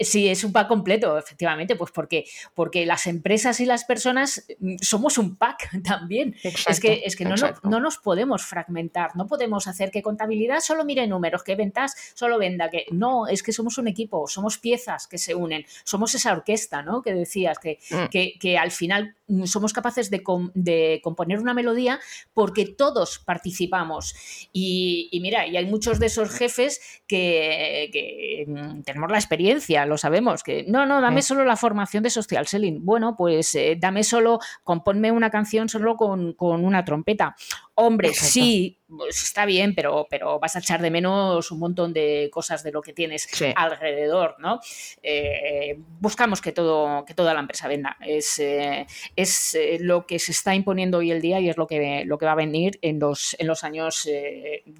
Sí, 0.00 0.28
es 0.28 0.44
un 0.44 0.52
pack 0.52 0.68
completo, 0.68 1.18
efectivamente, 1.18 1.76
pues 1.76 1.90
porque, 1.90 2.24
porque 2.54 2.86
las 2.86 3.06
empresas 3.06 3.60
y 3.60 3.66
las 3.66 3.84
personas 3.84 4.46
mm, 4.58 4.76
somos 4.80 5.18
un 5.18 5.36
pack 5.36 5.70
también. 5.84 6.34
es 6.42 6.80
que, 6.80 7.02
es 7.04 7.16
que 7.16 7.24
no, 7.24 7.34
no, 7.62 7.80
nos 7.80 7.98
podemos 7.98 8.44
fragmentar, 8.44 9.16
no 9.16 9.26
podemos 9.26 9.66
hacer 9.66 9.90
que 9.90 10.02
contabilidad 10.02 10.60
solo 10.60 10.84
mire 10.84 11.06
números, 11.06 11.42
que 11.42 11.56
ventas 11.56 11.94
solo 12.14 12.38
venda, 12.38 12.70
que 12.70 12.86
no, 12.90 13.26
es 13.26 13.42
que 13.42 13.52
somos 13.52 13.78
un 13.78 13.88
equipo, 13.88 14.26
somos 14.28 14.58
piezas 14.58 15.06
que 15.06 15.18
se 15.18 15.34
unen, 15.34 15.64
somos 15.84 16.14
esa 16.14 16.32
orquesta, 16.32 16.82
¿no? 16.82 17.02
Que 17.02 17.14
decías, 17.14 17.58
que, 17.58 17.78
mm. 17.90 18.06
que, 18.10 18.34
que 18.38 18.58
al 18.58 18.70
final 18.70 19.16
mm, 19.26 19.44
somos 19.44 19.72
capaces 19.72 20.10
de, 20.10 20.22
de, 20.54 21.00
componer 21.02 21.38
una 21.40 21.54
melodía 21.54 22.00
porque 22.34 22.66
todos 22.66 23.18
participamos. 23.18 24.14
Y, 24.52 25.08
y, 25.12 25.20
mira, 25.20 25.46
y 25.46 25.56
hay 25.56 25.66
muchos 25.66 25.98
de 25.98 26.06
esos 26.06 26.30
jefes 26.30 26.80
que, 27.06 27.90
que 27.92 28.46
tenemos 28.84 29.10
la 29.10 29.18
experiencia, 29.18 29.86
lo 29.88 29.98
sabemos, 29.98 30.42
que 30.42 30.64
no, 30.68 30.86
no, 30.86 31.00
dame 31.00 31.22
solo 31.22 31.44
la 31.44 31.56
formación 31.56 32.02
de 32.02 32.10
social 32.10 32.46
selling. 32.46 32.84
Bueno, 32.84 33.16
pues 33.16 33.54
eh, 33.54 33.76
dame 33.78 34.04
solo, 34.04 34.38
componme 34.62 35.10
una 35.10 35.30
canción 35.30 35.68
solo 35.68 35.96
con, 35.96 36.36
una 36.38 36.84
trompeta. 36.84 37.34
Hombre, 37.74 38.12
sí, 38.12 38.78
pues 38.88 39.22
está 39.22 39.46
bien, 39.46 39.74
pero, 39.74 40.06
pero 40.10 40.38
vas 40.38 40.56
a 40.56 40.58
echar 40.58 40.82
de 40.82 40.90
menos 40.90 41.50
un 41.50 41.58
montón 41.58 41.92
de 41.92 42.28
cosas 42.32 42.62
de 42.62 42.72
lo 42.72 42.82
que 42.82 42.92
tienes 42.92 43.28
alrededor, 43.56 44.36
¿no? 44.38 44.60
Eh, 45.02 45.78
buscamos 46.00 46.40
que, 46.40 46.52
todo, 46.52 47.04
que 47.04 47.14
toda 47.14 47.34
la 47.34 47.40
empresa 47.40 47.68
venda. 47.68 47.96
Es, 48.00 48.38
eh, 48.38 48.86
es 49.16 49.56
lo 49.80 50.06
que 50.06 50.18
se 50.18 50.32
está 50.32 50.54
imponiendo 50.54 50.98
hoy 50.98 51.10
el 51.10 51.20
día 51.20 51.40
y 51.40 51.48
es 51.48 51.56
lo 51.56 51.66
que, 51.66 52.04
lo 52.04 52.18
que 52.18 52.26
va 52.26 52.32
a 52.32 52.36
venir 52.36 52.78
en 52.82 52.98
los, 52.98 53.36
en 53.38 53.46
los 53.46 53.64
años 53.64 54.08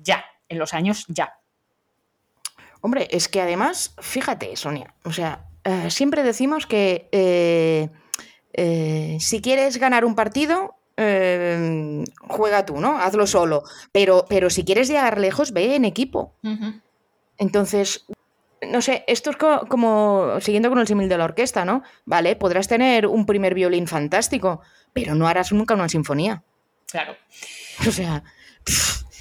ya, 0.02 0.24
en 0.48 0.58
los 0.58 0.74
años 0.74 1.04
ya. 1.08 1.38
Hombre, 2.80 3.08
es 3.10 3.28
que 3.28 3.40
además, 3.40 3.94
fíjate, 4.00 4.54
Sonia, 4.56 4.94
o 5.04 5.12
sea, 5.12 5.48
eh, 5.64 5.90
siempre 5.90 6.22
decimos 6.22 6.66
que 6.66 7.08
eh, 7.12 7.90
eh, 8.54 9.18
si 9.20 9.42
quieres 9.42 9.78
ganar 9.78 10.04
un 10.04 10.14
partido, 10.14 10.74
juega 10.96 12.66
tú, 12.66 12.80
¿no? 12.80 12.98
Hazlo 12.98 13.28
solo. 13.28 13.62
Pero, 13.92 14.24
pero 14.28 14.50
si 14.50 14.64
quieres 14.64 14.88
llegar 14.88 15.20
lejos, 15.20 15.52
ve 15.52 15.76
en 15.76 15.84
equipo. 15.84 16.34
Entonces, 17.36 18.04
no 18.68 18.82
sé, 18.82 19.04
esto 19.06 19.30
es 19.30 19.36
como, 19.36 20.40
siguiendo 20.40 20.70
con 20.70 20.80
el 20.80 20.88
símil 20.88 21.08
de 21.08 21.18
la 21.18 21.24
orquesta, 21.24 21.64
¿no? 21.64 21.84
Vale, 22.04 22.34
podrás 22.34 22.66
tener 22.66 23.06
un 23.06 23.26
primer 23.26 23.54
violín 23.54 23.86
fantástico, 23.86 24.60
pero 24.92 25.14
no 25.14 25.28
harás 25.28 25.52
nunca 25.52 25.74
una 25.74 25.88
sinfonía. 25.88 26.42
Claro. 26.90 27.14
O 27.86 27.92
sea, 27.92 28.24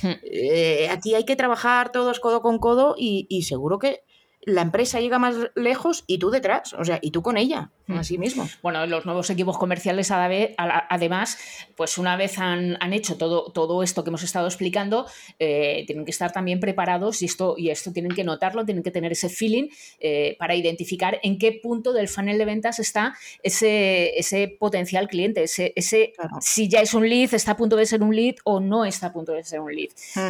eh, 0.03 0.87
aquí 0.89 1.15
hay 1.15 1.25
que 1.25 1.35
trabajar 1.35 1.91
todos 1.91 2.19
codo 2.19 2.41
con 2.41 2.59
codo 2.59 2.95
y, 2.97 3.25
y 3.29 3.43
seguro 3.43 3.79
que 3.79 4.03
la 4.41 4.61
empresa 4.61 5.01
llega 5.01 5.19
más 5.19 5.35
lejos 5.55 6.05
y 6.07 6.19
tú 6.19 6.29
detrás, 6.29 6.73
o 6.73 6.85
sea, 6.85 6.99
y 7.01 7.11
tú 7.11 7.21
con 7.21 7.35
ella, 7.35 7.63
hmm. 7.63 7.76
Así 7.89 8.17
mismo. 8.17 8.47
Bueno, 8.61 8.85
los 8.85 9.05
nuevos 9.05 9.29
equipos 9.29 9.57
comerciales 9.57 10.11
además, 10.11 11.37
pues 11.75 11.97
una 11.97 12.15
vez 12.17 12.37
han, 12.39 12.77
hecho 12.93 13.17
todo, 13.17 13.51
todo 13.51 13.83
esto 13.83 14.03
que 14.03 14.09
hemos 14.09 14.23
estado 14.23 14.47
explicando, 14.47 15.07
eh, 15.39 15.83
tienen 15.87 16.05
que 16.05 16.11
estar 16.11 16.31
también 16.31 16.59
preparados 16.59 17.21
y 17.21 17.25
esto, 17.25 17.55
y 17.57 17.69
esto 17.69 17.91
tienen 17.93 18.13
que 18.13 18.23
notarlo, 18.23 18.65
tienen 18.65 18.83
que 18.83 18.91
tener 18.91 19.11
ese 19.11 19.29
feeling 19.29 19.69
eh, 19.99 20.35
para 20.39 20.55
identificar 20.55 21.19
en 21.23 21.37
qué 21.37 21.59
punto 21.61 21.93
del 21.93 22.07
funnel 22.07 22.37
de 22.37 22.45
ventas 22.45 22.79
está 22.79 23.15
ese, 23.43 24.17
ese 24.17 24.55
potencial 24.59 25.07
cliente, 25.07 25.43
ese, 25.43 25.73
ese 25.75 26.13
si 26.41 26.67
ya 26.67 26.81
es 26.81 26.93
un 26.93 27.07
lead, 27.07 27.33
está 27.33 27.51
a 27.51 27.57
punto 27.57 27.75
de 27.75 27.85
ser 27.85 28.01
un 28.03 28.15
lead 28.15 28.35
o 28.43 28.59
no 28.59 28.85
está 28.85 29.07
a 29.07 29.13
punto 29.13 29.31
de 29.31 29.43
ser 29.43 29.59
un 29.59 29.73
lead. 29.73 29.89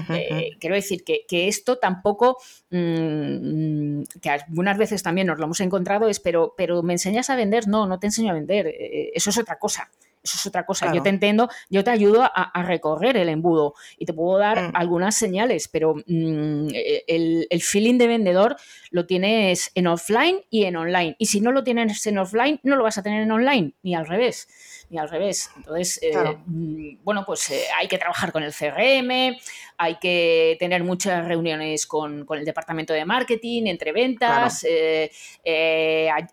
Eh, 0.10 0.52
quiero 0.60 0.76
decir 0.76 1.04
que, 1.04 1.48
esto 1.48 1.78
tampoco... 1.78 2.38
Mm, 2.70 4.04
que 4.22 4.30
algunas 4.30 4.78
veces 4.78 5.02
también 5.04 5.28
nos 5.28 5.38
lo 5.38 5.46
hemos 5.46 5.60
encontrado, 5.62 6.10
es, 6.10 6.20
pero, 6.20 6.54
pero 6.58 6.84
¿me 6.84 6.94
enseñas 6.94 7.30
a 7.30 7.36
vender? 7.36 7.47
No, 7.68 7.88
no 7.88 8.00
te 8.00 8.08
enseño 8.08 8.32
a 8.32 8.36
vender, 8.36 8.68
eh, 8.68 9.12
eso 9.14 9.30
es 9.30 9.38
otra 9.38 9.58
cosa. 9.58 9.90
Eso 10.24 10.36
es 10.36 10.46
otra 10.46 10.66
cosa. 10.66 10.94
Yo 10.94 11.02
te 11.02 11.08
entiendo, 11.08 11.48
yo 11.70 11.86
te 11.86 11.90
ayudo 11.90 12.22
a, 12.24 12.64
recorrer 12.64 13.16
el 13.16 13.30
embudo 13.30 13.76
y 13.98 14.06
te 14.06 14.14
puedo 14.14 14.38
dar 14.38 14.62
mm. 14.62 14.76
algunas 14.76 15.16
señales, 15.16 15.70
pero 15.70 15.96
mm, 15.96 16.68
e, 16.74 17.04
el, 17.08 17.48
el, 17.50 17.62
feeling 17.62 17.98
de 17.98 18.08
vendedor 18.08 18.58
lo 18.92 19.06
tienes 19.06 19.72
en 19.74 19.88
offline 19.88 20.42
y 20.50 20.66
en 20.66 20.76
online. 20.76 21.16
Y 21.18 21.28
si 21.28 21.40
no 21.40 21.54
lo 21.54 21.64
tienes 21.64 22.06
en 22.08 22.18
offline, 22.18 22.60
no 22.64 22.76
lo 22.76 22.84
vas 22.84 22.98
a 22.98 23.04
tener 23.04 23.22
en 23.22 23.32
online, 23.32 23.74
ni 23.84 23.96
al 23.96 24.06
revés 24.06 24.50
ni 24.90 24.98
al 24.98 25.10
revés. 25.10 25.50
Entonces, 25.58 26.00
eh, 26.02 26.16
mm, 26.46 27.04
bueno, 27.04 27.24
pues 27.26 27.50
eh, 27.52 27.66
hay 27.76 27.88
que 27.88 27.98
trabajar 27.98 28.32
con 28.32 28.44
el 28.44 28.54
CRM, 28.54 29.38
hay 29.78 29.96
que 30.00 30.56
tener 30.60 30.84
muchas 30.84 31.28
reuniones 31.28 31.86
con, 31.86 32.26
el 32.30 32.46
departamento 32.46 32.94
de 32.94 33.06
marketing, 33.06 33.64
entre 33.68 33.92
ventas, 33.92 34.66
eh, 34.68 35.12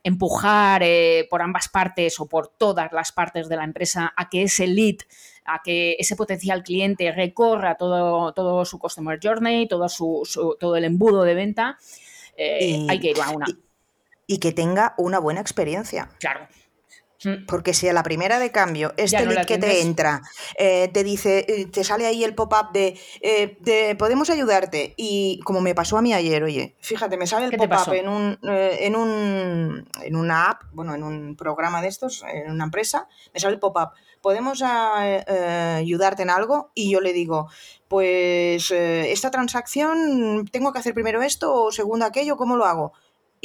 empujar 0.03 0.85
por 1.29 1.43
ambas 1.43 1.69
partes 1.69 2.19
o 2.21 2.27
por 2.27 2.49
todas 2.49 2.93
las 2.93 3.12
partes 3.12 3.49
de 3.49 3.57
la 3.57 3.64
empresa 3.64 4.12
a 4.17 4.29
que 4.29 4.43
ese 4.43 4.67
lead 4.67 4.97
a 5.47 5.61
que 5.62 5.95
ese 5.99 6.17
potencial 6.17 6.62
cliente 6.62 7.12
recorra 7.12 7.75
todo, 7.75 8.33
todo 8.33 8.64
su 8.64 8.79
customer 8.79 9.21
journey, 9.23 9.69
todo, 9.69 9.90
su, 9.90 10.57
todo 10.59 10.77
el 10.77 10.85
embudo 10.85 11.23
de 11.23 11.35
venta, 11.35 11.77
hay 12.38 12.99
que 12.99 13.11
ir 13.11 13.21
a 13.21 13.29
una. 13.29 13.45
y 14.27 14.38
que 14.38 14.53
tenga 14.53 14.95
una 14.97 15.19
buena 15.19 15.43
experiencia. 15.43 16.09
Claro. 16.19 16.49
Mm. 17.24 17.46
Porque 17.46 17.74
si 17.74 17.88
a 17.88 17.92
la 17.92 18.02
primera 18.02 18.38
de 18.38 18.50
cambio, 18.50 18.92
este 18.96 19.24
lead 19.26 19.46
que 19.46 19.58
te 19.58 19.82
entra, 19.82 20.22
eh, 20.58 20.88
te 20.92 21.04
dice, 21.04 21.44
eh, 21.48 21.66
te 21.66 21.84
sale 21.84 22.06
ahí 22.06 22.24
el 22.24 22.34
pop-up 22.34 22.72
de, 22.72 22.98
eh, 23.20 23.94
podemos 23.98 24.30
ayudarte. 24.30 24.94
Y 24.96 25.40
como 25.44 25.60
me 25.60 25.74
pasó 25.74 25.98
a 25.98 26.02
mí 26.02 26.12
ayer, 26.12 26.42
oye, 26.42 26.76
fíjate, 26.80 27.16
me 27.16 27.26
sale 27.26 27.46
el 27.46 27.56
pop-up 27.56 27.92
en 27.92 28.08
un, 28.08 28.38
en 28.42 28.96
un 28.96 29.88
en 30.02 30.16
una 30.16 30.50
app, 30.50 30.62
bueno, 30.72 30.94
en 30.94 31.02
un 31.02 31.37
programa 31.37 31.80
de 31.82 31.88
estos, 31.88 32.24
en 32.32 32.50
una 32.50 32.64
empresa, 32.64 33.08
me 33.32 33.40
sale 33.40 33.54
el 33.54 33.60
pop-up. 33.60 33.90
¿Podemos 34.20 34.62
ayudarte 34.62 36.22
en 36.22 36.30
algo? 36.30 36.70
Y 36.74 36.90
yo 36.90 37.00
le 37.00 37.12
digo, 37.12 37.50
pues 37.88 38.70
esta 38.70 39.30
transacción, 39.30 40.48
¿tengo 40.50 40.72
que 40.72 40.78
hacer 40.78 40.94
primero 40.94 41.22
esto 41.22 41.52
o 41.52 41.70
segundo 41.70 42.06
aquello? 42.06 42.38
¿Cómo 42.38 42.56
lo 42.56 42.64
hago? 42.64 42.94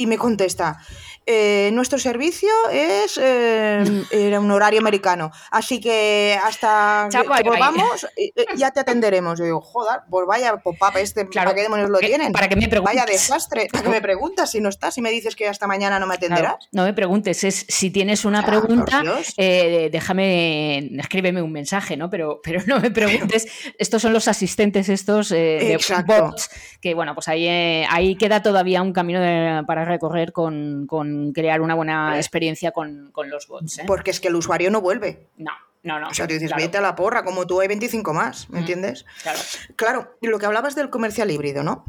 Y 0.00 0.06
me 0.06 0.16
contesta, 0.16 0.78
eh, 1.26 1.70
nuestro 1.74 1.98
servicio 1.98 2.48
es 2.72 3.16
eh, 3.22 3.84
era 4.10 4.40
un 4.40 4.50
horario 4.50 4.80
americano, 4.80 5.30
así 5.50 5.78
que 5.78 6.36
hasta 6.42 7.08
que 7.08 7.48
volvamos 7.48 8.06
eh, 8.16 8.32
ya 8.56 8.70
te 8.70 8.80
atenderemos. 8.80 9.38
Yo 9.38 9.44
digo, 9.44 9.60
joder, 9.60 10.00
pues 10.08 10.26
vaya 10.26 10.56
pop-up 10.56 10.96
este, 10.96 11.26
¿para 11.26 11.54
qué 11.54 11.62
demonios 11.62 11.90
lo 11.90 11.98
tienen? 11.98 12.32
¿Para 12.32 12.48
que 12.48 12.56
me 12.56 12.68
preguntes? 12.68 12.96
Vaya 12.96 13.06
desastre, 13.06 13.68
¿para 13.70 13.84
que 13.84 13.90
me 13.90 14.00
preguntas 14.00 14.50
si 14.50 14.60
no 14.60 14.70
estás 14.70 14.96
y 14.98 15.02
me 15.02 15.10
dices 15.10 15.36
que 15.36 15.46
hasta 15.46 15.66
mañana 15.66 16.00
no 16.00 16.06
me 16.06 16.14
atenderás? 16.14 16.56
no 16.72 16.84
me 16.84 16.94
preguntes, 16.94 17.44
es 17.44 17.66
si 17.68 17.90
tienes 17.90 18.24
una 18.24 18.44
pregunta, 18.44 19.02
déjame, 19.36 20.90
escríbeme 20.98 21.42
un 21.42 21.52
mensaje, 21.52 21.96
¿no? 21.96 22.10
Pero, 22.10 22.40
pero 22.42 22.60
no 22.66 22.80
me 22.80 22.90
preguntes, 22.90 23.46
estos 23.78 24.02
son 24.02 24.14
los 24.14 24.26
asistentes 24.26 24.88
estos 24.88 25.28
de 25.28 25.78
bots, 26.06 26.50
que 26.80 26.94
bueno, 26.94 27.14
pues 27.14 27.28
ahí, 27.28 27.46
ahí 27.46 28.16
queda 28.16 28.42
todavía 28.42 28.82
un 28.82 28.92
camino 28.92 29.20
para 29.66 29.84
recorrer 29.90 30.32
con 30.32 30.86
crear 31.34 31.60
una 31.60 31.74
buena 31.74 32.16
experiencia 32.16 32.72
con, 32.72 33.12
los 33.26 33.46
bots. 33.46 33.78
¿eh? 33.80 33.84
Porque 33.86 34.10
es 34.10 34.20
que 34.20 34.28
el 34.28 34.36
usuario 34.36 34.70
no 34.70 34.80
vuelve. 34.80 35.28
No. 35.36 35.52
No, 35.82 35.98
no. 35.98 36.08
O 36.08 36.14
sea, 36.14 36.26
te 36.26 36.34
dices, 36.34 36.52
vete 36.54 36.76
a 36.76 36.82
la 36.82 36.94
porra, 36.94 37.24
como 37.24 37.46
tú 37.46 37.60
hay 37.60 37.68
25 37.68 38.12
más, 38.12 38.50
¿me 38.50 38.58
mm, 38.58 38.60
entiendes? 38.60 39.06
Claro. 39.22 39.38
Claro, 39.76 40.18
lo 40.20 40.38
que 40.38 40.44
hablabas 40.44 40.74
del 40.74 40.90
comercial 40.90 41.30
híbrido, 41.30 41.62
¿no? 41.62 41.86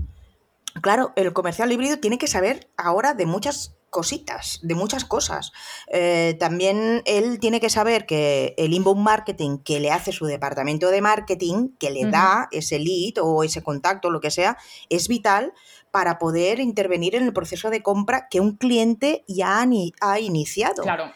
Claro, 0.82 1.12
el 1.18 1.34
comercial 1.34 1.72
híbrido 1.74 1.98
tiene 2.00 2.18
que 2.18 2.28
saber 2.28 2.70
ahora 2.78 3.14
de 3.14 3.26
muchas 3.26 3.76
cositas, 3.92 4.60
de 4.64 4.74
muchas 4.74 5.04
cosas. 5.04 5.52
Eh, 5.92 6.38
también 6.40 7.04
él 7.06 7.40
tiene 7.40 7.60
que 7.60 7.70
saber 7.70 8.06
que 8.06 8.56
el 8.58 8.74
inbound 8.74 9.04
marketing 9.04 9.58
que 9.58 9.82
le 9.82 9.92
hace 9.92 10.14
su 10.14 10.26
departamento 10.26 10.90
de 10.90 11.02
marketing, 11.02 11.76
que 11.78 11.92
le 11.92 12.06
da 12.06 12.48
ese 12.52 12.80
lead 12.80 13.22
o 13.22 13.44
ese 13.44 13.62
contacto, 13.62 14.10
lo 14.10 14.22
que 14.22 14.32
sea, 14.32 14.58
es 14.90 15.10
vital 15.10 15.54
para 15.92 16.18
poder 16.18 16.60
intervenir 16.60 17.16
en 17.16 17.24
el 17.24 17.34
proceso 17.34 17.70
de 17.70 17.84
compra 17.84 18.28
que 18.30 18.40
un 18.40 18.56
cliente 18.56 19.24
ya 19.28 19.62
ha, 19.62 20.20
iniciado. 20.20 20.84
Claro. 20.84 21.12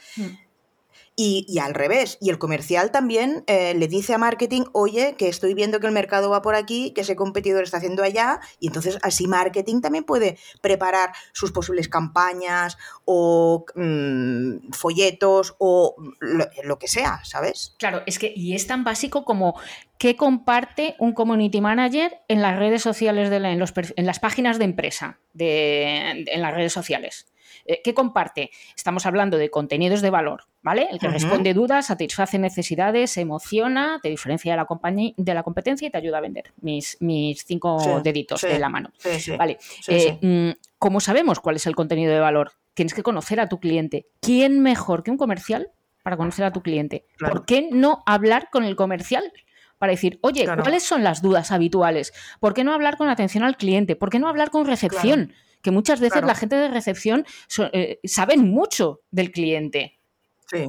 Y, 1.17 1.59
al 1.59 1.73
revés, 1.73 2.17
y 2.19 2.29
el 2.29 2.37
comercial 2.37 2.91
también 2.91 3.45
eh, 3.47 3.73
le 3.73 3.87
dice 3.87 4.13
a 4.13 4.17
marketing, 4.17 4.63
oye, 4.73 5.15
que 5.17 5.29
estoy 5.29 5.53
viendo 5.53 5.79
que 5.79 5.87
el 5.87 5.93
mercado 5.93 6.29
va 6.29 6.41
por 6.41 6.55
aquí, 6.55 6.91
que 6.91 7.01
ese 7.01 7.15
competidor 7.15 7.63
está 7.63 7.77
haciendo 7.77 8.03
allá, 8.03 8.41
y 8.59 8.67
entonces 8.67 8.97
así 9.01 9.25
marketing 9.25 9.79
también 9.79 10.03
puede 10.03 10.37
preparar 10.59 11.13
sus 11.31 11.53
posibles 11.53 11.87
campañas 11.87 12.77
o 13.05 13.65
mm, 13.75 14.71
folletos 14.73 15.55
o 15.57 15.95
lo, 16.19 16.79
que 16.79 16.89
sea, 16.89 17.23
¿sabes? 17.23 17.75
Claro, 17.79 18.01
es 18.05 18.19
que, 18.19 18.33
y 18.35 18.53
es 18.53 18.67
tan 18.67 18.83
básico 18.83 19.23
como 19.23 19.57
qué 19.97 20.17
comparte 20.17 20.95
un 20.99 21.13
community 21.13 21.61
manager 21.61 22.19
en 22.27 22.41
las 22.41 22.59
redes 22.59 22.81
sociales, 22.81 23.29
de 23.29 23.37
en, 23.37 23.59
los, 23.59 23.73
en, 23.95 24.05
las 24.05 24.19
páginas 24.19 24.59
de 24.59 24.65
empresa, 24.65 25.19
de, 25.31 26.25
en 26.27 26.41
las 26.41 26.53
redes 26.53 26.73
sociales. 26.73 27.27
Eh, 27.65 27.81
¿Qué 27.83 27.93
comparte? 27.93 28.51
Estamos 28.75 29.05
hablando 29.05 29.37
de 29.37 29.49
contenidos 29.49 30.01
de 30.01 30.09
valor, 30.09 30.43
¿vale? 30.61 30.87
El 30.91 30.99
que 30.99 31.07
responde 31.07 31.53
dudas, 31.53 31.87
satisface 31.87 32.37
necesidades, 32.39 33.17
emociona, 33.17 33.99
te 34.01 34.09
diferencia 34.09 34.51
de 34.51 34.57
la, 34.57 35.13
de 35.17 35.33
la 35.33 35.43
competencia 35.43 35.87
y 35.87 35.91
te 35.91 35.97
ayuda 35.97 36.17
a 36.17 36.21
vender. 36.21 36.53
Mis, 36.61 36.97
mis 37.01 37.45
cinco 37.45 38.01
deditos 38.03 38.41
de 38.41 38.59
la 38.59 38.69
mano. 38.69 38.91
¿Vale? 39.37 39.57
Eh, 39.87 40.17
mm, 40.21 40.51
¿Cómo 40.77 40.99
sabemos 40.99 41.39
cuál 41.39 41.55
es 41.55 41.65
el 41.65 41.75
contenido 41.75 42.13
de 42.13 42.19
valor? 42.19 42.51
tienes 42.75 42.93
que 42.93 43.01
conocer 43.01 43.39
a 43.39 43.49
tu 43.49 43.59
cliente. 43.59 44.05
¿Quién 44.21 44.61
mejor 44.61 45.01
que 45.01 45.09
un 45.09 45.17
comercial 45.17 45.71
para 46.03 46.17
conocer 46.17 46.45
a 46.45 46.51
tu 46.51 46.61
cliente? 46.61 47.07
¿Por 47.17 47.45
qué 47.45 47.69
no 47.71 48.03
hablar 48.05 48.49
con 48.51 48.63
el 48.63 48.75
comercial? 48.75 49.33
Para 49.79 49.91
decir, 49.91 50.19
oye, 50.21 50.45
¿cuáles 50.45 50.83
son 50.83 51.03
las 51.03 51.21
dudas 51.21 51.51
habituales? 51.51 52.13
¿Por 52.39 52.53
qué 52.53 52.63
no 52.63 52.73
hablar 52.73 52.97
con 52.97 53.09
atención 53.09 53.43
al 53.43 53.57
cliente? 53.57 53.95
¿Por 53.95 54.09
qué 54.09 54.19
no 54.19 54.29
hablar 54.29 54.51
con 54.51 54.65
recepción? 54.67 55.33
Que 55.65 55.71
muchas 55.71 55.99
veces 55.99 56.23
la 56.23 56.35
gente 56.35 56.55
de 56.55 56.67
recepción 56.67 57.25
eh, 57.73 57.99
saben 58.03 58.51
mucho 58.51 59.01
del 59.09 59.31
cliente. 59.31 59.97
Sí. 60.45 60.67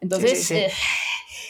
Entonces, 0.00 0.48
eh, 0.52 0.70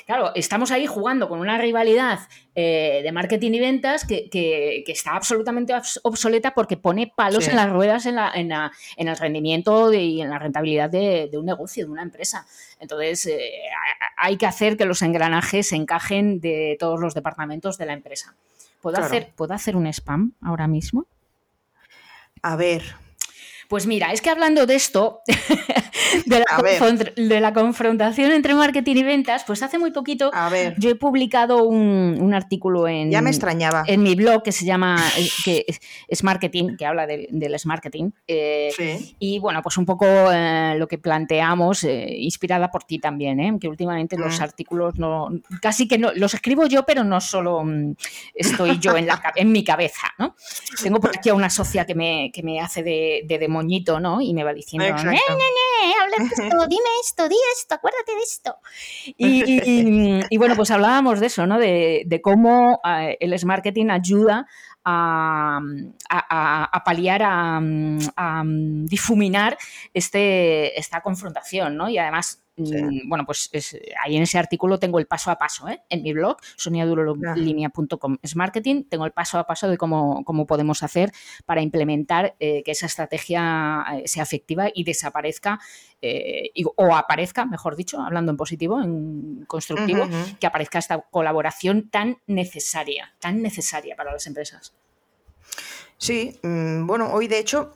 claro, 0.06 0.32
estamos 0.34 0.70
ahí 0.70 0.86
jugando 0.86 1.28
con 1.28 1.40
una 1.40 1.58
rivalidad 1.58 2.20
eh, 2.54 3.00
de 3.02 3.12
marketing 3.12 3.52
y 3.52 3.60
ventas 3.60 4.06
que, 4.06 4.82
está 4.86 5.10
absolutamente 5.12 5.74
obsoleta 6.04 6.54
porque 6.54 6.78
pone 6.78 7.12
palos 7.14 7.46
en 7.48 7.56
las 7.56 7.68
ruedas 7.70 8.06
en, 8.06 8.16
el 8.18 9.16
rendimiento 9.18 9.92
y 9.92 10.22
en 10.22 10.30
la 10.30 10.38
rentabilidad 10.38 10.88
de, 10.88 11.28
un 11.34 11.44
negocio, 11.44 11.84
de 11.84 11.92
una 11.92 12.02
empresa. 12.02 12.46
Entonces, 12.80 13.26
eh, 13.26 13.52
hay 14.16 14.38
que 14.38 14.46
hacer 14.46 14.78
que 14.78 14.86
los 14.86 15.02
engranajes 15.02 15.68
se 15.68 15.76
encajen 15.76 16.40
de 16.40 16.78
todos 16.80 16.98
los 16.98 17.12
departamentos 17.12 17.76
de 17.76 17.84
la 17.84 17.92
empresa. 17.92 18.34
¿Puedo, 18.80 18.96
hacer, 18.96 19.32
¿Puedo 19.36 19.52
hacer 19.52 19.76
un 19.76 19.86
spam 19.88 20.32
ahora 20.40 20.66
mismo? 20.66 21.04
A 22.42 22.56
ver, 22.56 22.82
pues 23.68 23.86
mira, 23.86 24.12
es 24.12 24.22
que 24.22 24.30
hablando 24.30 24.64
de 24.64 24.74
esto, 24.74 25.20
de, 26.26 27.40
la 27.40 27.52
confrontación 27.52 28.32
entre 28.32 28.54
marketing 28.54 28.96
y 28.96 29.02
ventas, 29.02 29.44
pues 29.46 29.62
hace 29.62 29.78
muy 29.78 29.90
poquito 29.90 30.30
yo 30.78 30.90
he 30.90 30.94
publicado 30.94 31.64
un, 31.64 32.32
artículo 32.32 32.88
en, 32.88 33.10
ya 33.10 33.20
me 33.20 33.30
extrañaba. 33.30 33.84
en 33.86 34.02
mi 34.02 34.14
blog 34.14 34.42
que 34.42 34.52
se 34.52 34.64
llama 34.64 34.96
eh, 35.18 35.28
que 35.44 35.66
es 36.08 36.24
marketing, 36.24 36.76
que 36.76 36.86
habla 36.86 37.06
del 37.06 37.56
marketing. 37.64 38.10
Eh, 38.26 38.70
y 39.18 39.38
bueno, 39.38 39.62
pues 39.62 39.76
un 39.76 39.84
poco 39.84 40.06
eh, 40.06 40.74
lo 40.78 40.86
que 40.88 40.98
planteamos, 40.98 41.84
inspirada 41.84 42.70
por 42.70 42.84
ti 42.84 42.98
también, 42.98 43.58
que 43.58 43.68
últimamente 43.68 44.16
los 44.16 44.38
mm. 44.38 44.42
artículos 44.42 44.98
no, 44.98 45.28
casi 45.60 45.88
que 45.88 45.98
no, 45.98 46.12
los 46.14 46.32
escribo 46.34 46.66
yo, 46.66 46.84
pero 46.86 47.04
no 47.04 47.20
solo 47.20 47.62
mm, 47.64 47.94
estoy 48.34 48.78
yo 48.78 48.96
en, 48.96 49.06
la, 49.06 49.20
en 49.36 49.52
mi 49.52 49.64
cabeza, 49.64 50.08
¿no? 50.18 50.36
Tengo 50.82 51.00
por 51.00 51.16
aquí 51.16 51.28
a 51.28 51.34
una 51.34 51.50
socia 51.50 51.84
que 51.84 51.94
me, 51.94 52.30
que 52.32 52.42
me 52.42 52.60
hace 52.60 52.82
de, 52.82 53.24
de 53.26 53.38
moñito, 53.58 54.00
¿no? 54.00 54.20
Y 54.20 54.34
me 54.34 54.44
va 54.44 54.52
diciendo, 54.52 54.86
eh, 54.86 54.92
ne, 54.92 55.94
habla 56.00 56.16
de 56.18 56.24
esto, 56.24 56.66
dime 56.68 56.90
esto, 57.02 57.28
di 57.28 57.36
esto, 57.56 57.74
acuérdate 57.74 58.14
de 58.14 58.22
esto. 58.22 58.56
Y, 60.30 60.36
bueno, 60.38 60.54
pues 60.56 60.70
hablábamos 60.70 61.20
de 61.20 61.26
eso, 61.26 61.46
¿no? 61.46 61.58
De, 61.58 62.20
cómo 62.22 62.80
eh, 62.84 63.16
el 63.20 63.32
el 63.32 63.46
marketing 63.46 63.90
ayuda 63.90 64.46
a, 64.84 65.60
a, 66.08 66.82
paliar, 66.84 67.22
a, 67.24 67.60
difuminar 68.84 69.58
este, 69.92 70.78
esta 70.78 71.00
confrontación, 71.00 71.76
¿no? 71.76 71.88
Y 71.88 71.98
además 71.98 72.42
Mm, 72.58 73.08
bueno, 73.08 73.24
pues 73.24 73.50
ahí 74.04 74.16
en 74.16 74.22
ese 74.22 74.38
artículo 74.38 74.78
tengo 74.78 74.98
el 74.98 75.06
paso 75.06 75.30
a 75.30 75.36
paso, 75.36 75.68
¿eh? 75.68 75.82
en 75.88 76.02
mi 76.02 76.12
blog, 76.12 76.36
soniadurolinea.com. 76.56 78.18
Es 78.22 78.36
marketing, 78.36 78.84
tengo 78.84 79.06
el 79.06 79.12
paso 79.12 79.38
a 79.38 79.44
paso 79.44 79.68
de 79.68 79.76
cómo, 79.76 80.24
podemos 80.46 80.82
hacer 80.82 81.12
para 81.46 81.62
implementar 81.62 82.34
eh, 82.40 82.62
que 82.64 82.72
esa 82.72 82.86
estrategia 82.86 83.84
eh, 83.94 84.08
sea 84.08 84.22
efectiva 84.22 84.68
y 84.72 84.84
desaparezca, 84.84 85.60
o 86.76 86.94
aparezca, 86.94 87.44
mejor 87.44 87.74
dicho, 87.74 88.00
hablando 88.00 88.30
en 88.30 88.36
positivo, 88.36 88.80
en 88.80 89.44
constructivo, 89.46 90.08
que 90.38 90.46
aparezca 90.46 90.78
esta 90.78 91.00
colaboración 91.00 91.90
tan 91.90 92.18
necesaria, 92.26 93.14
tan 93.18 93.42
necesaria 93.42 93.96
para 93.96 94.12
las 94.12 94.26
empresas. 94.26 94.74
Sí, 95.96 96.38
mm, 96.42 96.86
bueno, 96.86 97.10
hoy 97.12 97.26
de 97.26 97.40
hecho 97.40 97.74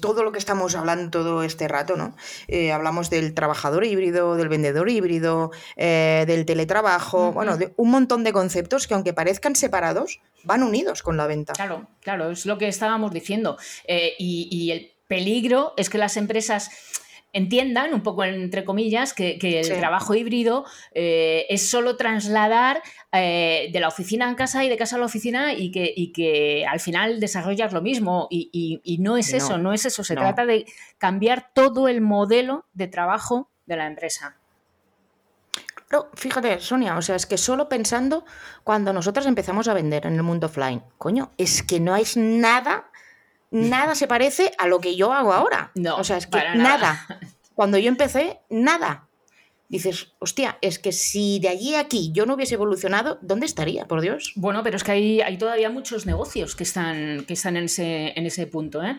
todo 0.00 0.22
lo 0.22 0.32
que 0.32 0.38
estamos 0.38 0.74
hablando 0.74 1.10
todo 1.10 1.42
este 1.42 1.68
rato, 1.68 1.96
¿no? 1.96 2.16
Eh, 2.48 2.72
hablamos 2.72 3.10
del 3.10 3.34
trabajador 3.34 3.84
híbrido, 3.84 4.36
del 4.36 4.48
vendedor 4.48 4.88
híbrido, 4.88 5.50
eh, 5.76 6.24
del 6.26 6.44
teletrabajo, 6.46 7.32
bueno, 7.32 7.56
de 7.56 7.72
un 7.76 7.90
montón 7.90 8.24
de 8.24 8.32
conceptos 8.32 8.86
que 8.86 8.94
aunque 8.94 9.12
parezcan 9.12 9.56
separados, 9.56 10.20
van 10.44 10.62
unidos 10.62 11.02
con 11.02 11.16
la 11.16 11.26
venta. 11.26 11.52
Claro, 11.52 11.88
claro, 12.00 12.30
es 12.30 12.46
lo 12.46 12.58
que 12.58 12.68
estábamos 12.68 13.12
diciendo. 13.12 13.56
Eh, 13.86 14.14
y, 14.18 14.70
el 14.70 14.92
peligro 15.06 15.74
es 15.76 15.90
que 15.90 15.98
las 15.98 16.16
empresas 16.16 16.70
entiendan, 17.34 17.92
un 17.92 18.02
poco 18.02 18.24
entre 18.24 18.64
comillas, 18.64 19.12
que, 19.12 19.38
el 19.42 19.68
trabajo 19.78 20.14
híbrido 20.14 20.64
es 20.92 21.68
solo 21.68 21.96
trasladar 21.96 22.82
eh, 23.12 23.70
de 23.72 23.80
la 23.80 23.88
oficina 23.88 24.28
en 24.28 24.34
casa 24.34 24.64
y 24.64 24.68
de 24.68 24.76
casa 24.76 24.96
a 24.96 24.98
la 24.98 25.04
oficina 25.04 25.52
y 25.52 25.70
que, 25.70 26.12
que 26.12 26.66
al 26.66 26.80
final 26.80 27.20
desarrollas 27.20 27.72
lo 27.72 27.82
mismo. 27.82 28.26
Y, 28.30 28.98
no 29.00 29.16
es 29.16 29.32
eso, 29.32 29.58
no 29.58 29.72
es 29.72 29.84
eso. 29.84 30.02
Se 30.02 30.14
trata 30.14 30.46
de 30.46 30.64
cambiar 30.98 31.50
todo 31.54 31.88
el 31.88 32.00
modelo 32.00 32.64
de 32.72 32.88
trabajo 32.88 33.50
de 33.66 33.76
la 33.76 33.86
empresa. 33.86 34.36
Pero 35.88 36.08
fíjate, 36.14 36.58
Sonia, 36.60 36.96
o 36.96 37.02
sea, 37.02 37.14
es 37.14 37.26
que 37.26 37.38
solo 37.38 37.68
pensando 37.68 38.24
cuando 38.64 38.92
nosotras 38.92 39.26
empezamos 39.26 39.68
a 39.68 39.74
vender 39.74 40.06
en 40.06 40.14
el 40.14 40.22
mundo 40.22 40.46
offline, 40.46 40.82
coño, 40.98 41.30
es 41.36 41.62
que 41.62 41.78
no 41.78 41.94
hay 41.94 42.04
nada, 42.16 42.90
nada 43.54 43.94
se 43.94 44.06
parece 44.06 44.52
a 44.58 44.66
lo 44.66 44.80
que 44.80 44.96
yo 44.96 45.12
hago 45.12 45.32
ahora. 45.32 45.70
No, 45.74 45.96
o 45.96 46.04
sea, 46.04 46.18
es 46.18 46.26
que 46.26 46.38
nada. 46.56 47.06
Cuando 47.54 47.78
yo 47.78 47.88
empecé, 47.88 48.40
nada 48.50 49.08
dices, 49.68 50.12
hostia, 50.18 50.58
es 50.60 50.78
que 50.78 50.92
si 50.92 51.40
de 51.40 51.48
allí 51.48 51.74
a 51.74 51.80
aquí 51.80 52.12
yo 52.12 52.26
no 52.26 52.34
hubiese 52.34 52.54
evolucionado, 52.54 53.18
¿dónde 53.22 53.46
estaría, 53.46 53.86
por 53.86 54.00
Dios? 54.00 54.32
Bueno, 54.36 54.62
pero 54.62 54.76
es 54.76 54.84
que 54.84 54.92
hay, 54.92 55.20
hay 55.20 55.36
todavía 55.36 55.68
muchos 55.68 56.06
negocios 56.06 56.54
que 56.54 56.62
están, 56.62 57.24
que 57.26 57.34
están 57.34 57.56
en, 57.56 57.64
ese, 57.64 58.12
en 58.16 58.26
ese 58.26 58.46
punto. 58.46 58.82
¿eh? 58.82 58.98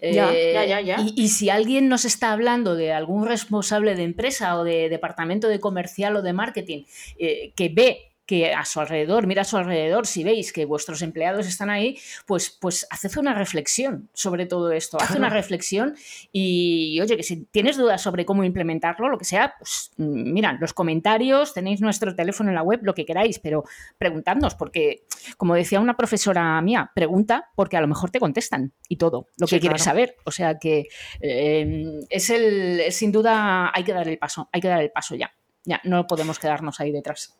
Ya, 0.00 0.32
ya, 0.32 0.64
ya, 0.64 0.80
ya. 0.80 0.96
Y, 1.00 1.28
si 1.28 1.50
alguien 1.50 1.88
nos 1.88 2.04
está 2.04 2.32
hablando 2.32 2.74
de 2.74 2.92
algún 2.92 3.26
responsable 3.26 3.94
de 3.94 4.04
empresa 4.04 4.58
o 4.58 4.64
de 4.64 4.88
departamento 4.88 5.48
de 5.48 5.60
comercial 5.60 6.16
o 6.16 6.22
de 6.22 6.32
marketing 6.32 6.84
eh, 7.18 7.52
que 7.56 7.68
ve 7.68 8.11
que 8.26 8.52
a 8.52 8.64
su 8.64 8.80
alrededor, 8.80 9.26
mira 9.26 9.42
a 9.42 9.44
su 9.44 9.56
alrededor, 9.56 10.06
si 10.06 10.24
veis 10.24 10.52
que 10.52 10.64
vuestros 10.64 11.02
empleados 11.02 11.46
están 11.46 11.70
ahí, 11.70 11.98
pues, 12.26 12.50
pues 12.50 12.86
haced 12.90 13.16
una 13.18 13.34
reflexión 13.34 14.08
sobre 14.12 14.46
todo 14.46 14.72
esto, 14.72 14.98
haz 15.00 15.10
una 15.12 15.28
reflexión 15.28 15.94
y, 16.30 17.00
oye, 17.00 17.16
que 17.16 17.22
si 17.22 17.44
tienes 17.46 17.76
dudas 17.76 18.00
sobre 18.00 18.24
cómo 18.24 18.44
implementarlo, 18.44 19.08
lo 19.08 19.18
que 19.18 19.24
sea, 19.24 19.54
pues 19.58 19.92
mira, 19.96 20.56
los 20.60 20.72
comentarios, 20.72 21.52
tenéis 21.52 21.80
nuestro 21.80 22.14
teléfono 22.14 22.50
en 22.50 22.54
la 22.54 22.62
web, 22.62 22.80
lo 22.82 22.94
que 22.94 23.04
queráis, 23.04 23.38
pero 23.38 23.64
preguntadnos, 23.98 24.54
porque 24.54 25.04
como 25.36 25.54
decía 25.54 25.80
una 25.80 25.96
profesora 25.96 26.60
mía, 26.62 26.90
pregunta 26.94 27.50
porque 27.54 27.76
a 27.76 27.80
lo 27.80 27.88
mejor 27.88 28.10
te 28.10 28.20
contestan 28.20 28.72
y 28.88 28.96
todo 28.96 29.28
lo 29.36 29.46
que 29.46 29.60
quieres 29.60 29.82
saber. 29.82 30.16
O 30.24 30.30
sea 30.30 30.58
que 30.58 30.88
eh, 31.20 32.00
es 32.08 32.30
el, 32.30 32.92
sin 32.92 33.12
duda, 33.12 33.70
hay 33.74 33.84
que 33.84 33.92
dar 33.92 34.08
el 34.08 34.18
paso, 34.18 34.48
hay 34.52 34.60
que 34.60 34.68
dar 34.68 34.80
el 34.80 34.90
paso 34.90 35.14
ya. 35.14 35.32
Ya, 35.64 35.80
no 35.84 36.06
podemos 36.08 36.40
quedarnos 36.40 36.80
ahí 36.80 36.90
detrás. 36.90 37.38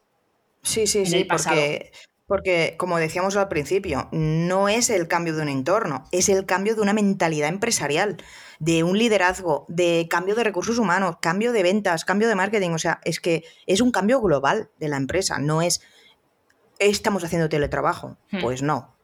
Sí, 0.63 0.87
sí, 0.87 1.07
sí, 1.07 1.25
porque, 1.25 1.93
porque 2.27 2.77
como 2.79 2.99
decíamos 2.99 3.37
al 3.37 3.49
principio, 3.49 4.09
no 4.13 4.69
es 4.69 4.91
el 4.91 5.09
cambio 5.09 5.35
de 5.35 5.43
un 5.43 5.49
entorno, 5.49 6.05
es 6.13 6.29
el 6.29 6.47
cambio 6.47 6.75
de 6.75 6.81
una 6.81 6.93
mentalidad 6.93 7.49
empresarial, 7.49 8.17
de 8.59 8.85
un 8.85 8.97
liderazgo, 8.97 9.67
de 9.69 10.07
cambio 10.09 10.35
de 10.37 10.45
recursos 10.45 10.79
humanos, 10.79 11.17
cambio 11.21 11.53
de 11.53 11.65
ventas, 11.65 12.05
cambio 12.05 12.29
de 12.29 12.37
marketing. 12.37 12.71
O 12.71 12.79
sea, 12.79 13.01
es 13.05 13.19
que 13.19 13.45
es 13.67 13.81
un 13.81 13.91
cambio 13.91 14.21
global 14.21 14.71
de 14.79 14.89
la 14.89 14.97
empresa, 14.97 15.39
no 15.39 15.63
es 15.63 15.83
estamos 16.79 17.25
haciendo 17.25 17.49
teletrabajo. 17.49 18.17
Hmm. 18.31 18.41
Pues 18.41 18.63
no. 18.63 18.97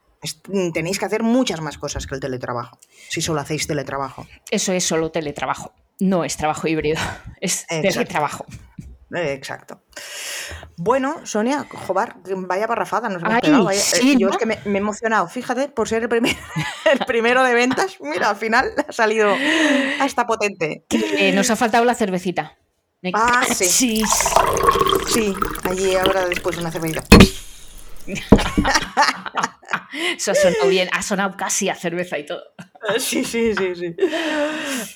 tenéis 0.73 0.99
que 0.99 1.05
hacer 1.05 1.23
muchas 1.23 1.61
más 1.61 1.79
cosas 1.79 2.07
que 2.07 2.15
el 2.15 2.21
teletrabajo, 2.21 2.79
si 3.09 3.21
solo 3.21 3.41
hacéis 3.41 3.67
teletrabajo. 3.67 4.27
Eso 4.51 4.73
es 4.73 4.85
solo 4.85 5.11
teletrabajo, 5.11 5.73
no 6.01 6.25
es 6.25 6.37
trabajo 6.37 6.69
híbrido, 6.69 7.01
es 7.41 7.67
teletrabajo. 7.67 8.47
Exacto. 9.11 9.81
Bueno, 10.77 11.25
Sonia, 11.25 11.67
joder, 11.87 12.15
vaya 12.37 12.67
parrafada 12.67 13.09
nos 13.09 13.23
hemos 13.23 13.41
pegado. 13.41 13.71
Eh, 13.71 14.17
yo 14.19 14.29
es 14.29 14.37
que 14.37 14.47
me, 14.47 14.55
he 14.65 14.77
emocionado, 14.77 15.27
fíjate, 15.29 15.69
por 15.69 15.89
ser 15.89 16.03
el, 16.03 16.09
primer, 16.09 16.37
el 16.93 16.99
primero 17.07 17.43
de 17.43 17.55
ventas. 17.55 17.97
Mira, 18.01 18.31
al 18.31 18.37
final 18.37 18.73
ha 18.89 18.93
salido 18.93 19.35
hasta 20.01 20.27
potente. 20.27 20.85
Eh, 20.91 21.33
nos 21.33 21.51
ha 21.51 21.57
faltado 21.57 21.85
la 21.85 21.95
cervecita. 21.95 22.59
ah, 23.15 23.45
sí. 23.55 24.03
Sí, 25.09 25.35
allí 25.65 25.97
ahora 25.97 26.27
después 26.27 26.57
una 26.59 26.71
cervecita. 26.71 27.03
Eso 30.17 30.33
bien, 30.69 30.89
ha 30.93 31.03
sonado 31.03 31.37
casi 31.37 31.69
a 31.69 31.75
cerveza 31.75 32.19
y 32.19 32.27
todo. 32.27 32.43
Sí, 32.99 33.25
sí, 33.25 33.55
sí, 33.57 33.75
sí. 33.75 33.97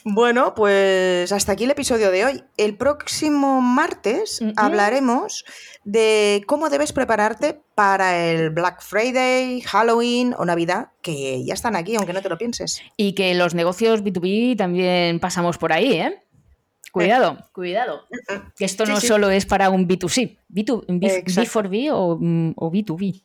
Bueno, 0.04 0.54
pues 0.54 1.30
hasta 1.32 1.52
aquí 1.52 1.64
el 1.64 1.72
episodio 1.72 2.10
de 2.10 2.24
hoy. 2.24 2.44
El 2.56 2.76
próximo 2.76 3.60
martes 3.60 4.40
hablaremos 4.56 5.44
de 5.84 6.42
cómo 6.46 6.70
debes 6.70 6.92
prepararte 6.92 7.60
para 7.74 8.30
el 8.30 8.50
Black 8.50 8.82
Friday, 8.82 9.60
Halloween 9.62 10.34
o 10.38 10.44
Navidad, 10.44 10.90
que 11.02 11.44
ya 11.44 11.54
están 11.54 11.76
aquí, 11.76 11.96
aunque 11.96 12.12
no 12.12 12.22
te 12.22 12.28
lo 12.28 12.38
pienses. 12.38 12.80
Y 12.96 13.14
que 13.14 13.34
los 13.34 13.54
negocios 13.54 14.02
B2B 14.02 14.56
también 14.56 15.18
pasamos 15.18 15.58
por 15.58 15.72
ahí, 15.72 15.94
¿eh? 15.94 16.22
Cuidado, 16.92 17.38
cuidado. 17.52 18.02
Que 18.54 18.66
esto 18.66 18.84
no 18.84 19.00
solo 19.00 19.30
es 19.30 19.46
para 19.46 19.70
un 19.70 19.88
B2C, 19.88 20.36
B2, 20.50 20.84
B, 21.00 21.24
4 21.52 21.70
b 21.70 21.90
o, 21.90 22.12
o 22.12 22.70
B2B. 22.70 23.24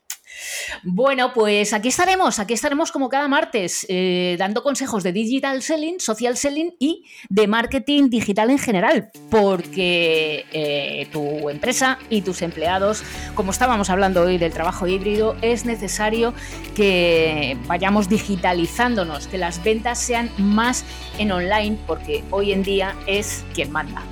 Bueno, 0.83 1.33
pues 1.33 1.73
aquí 1.73 1.89
estaremos, 1.89 2.39
aquí 2.39 2.53
estaremos 2.53 2.91
como 2.91 3.09
cada 3.09 3.27
martes, 3.27 3.85
eh, 3.89 4.35
dando 4.37 4.63
consejos 4.63 5.03
de 5.03 5.11
digital 5.11 5.61
selling, 5.61 5.99
social 5.99 6.37
selling 6.37 6.75
y 6.79 7.05
de 7.29 7.47
marketing 7.47 8.09
digital 8.09 8.49
en 8.49 8.59
general, 8.59 9.09
porque 9.29 10.45
eh, 10.51 11.07
tu 11.11 11.49
empresa 11.49 11.97
y 12.09 12.21
tus 12.21 12.41
empleados, 12.41 13.03
como 13.35 13.51
estábamos 13.51 13.89
hablando 13.89 14.23
hoy 14.23 14.37
del 14.37 14.53
trabajo 14.53 14.87
híbrido, 14.87 15.35
es 15.41 15.65
necesario 15.65 16.33
que 16.75 17.57
vayamos 17.65 18.09
digitalizándonos, 18.09 19.27
que 19.27 19.37
las 19.37 19.63
ventas 19.63 19.99
sean 19.99 20.29
más 20.37 20.85
en 21.17 21.31
online, 21.31 21.77
porque 21.87 22.23
hoy 22.31 22.51
en 22.51 22.63
día 22.63 22.95
es 23.07 23.43
quien 23.53 23.71
manda. 23.71 24.03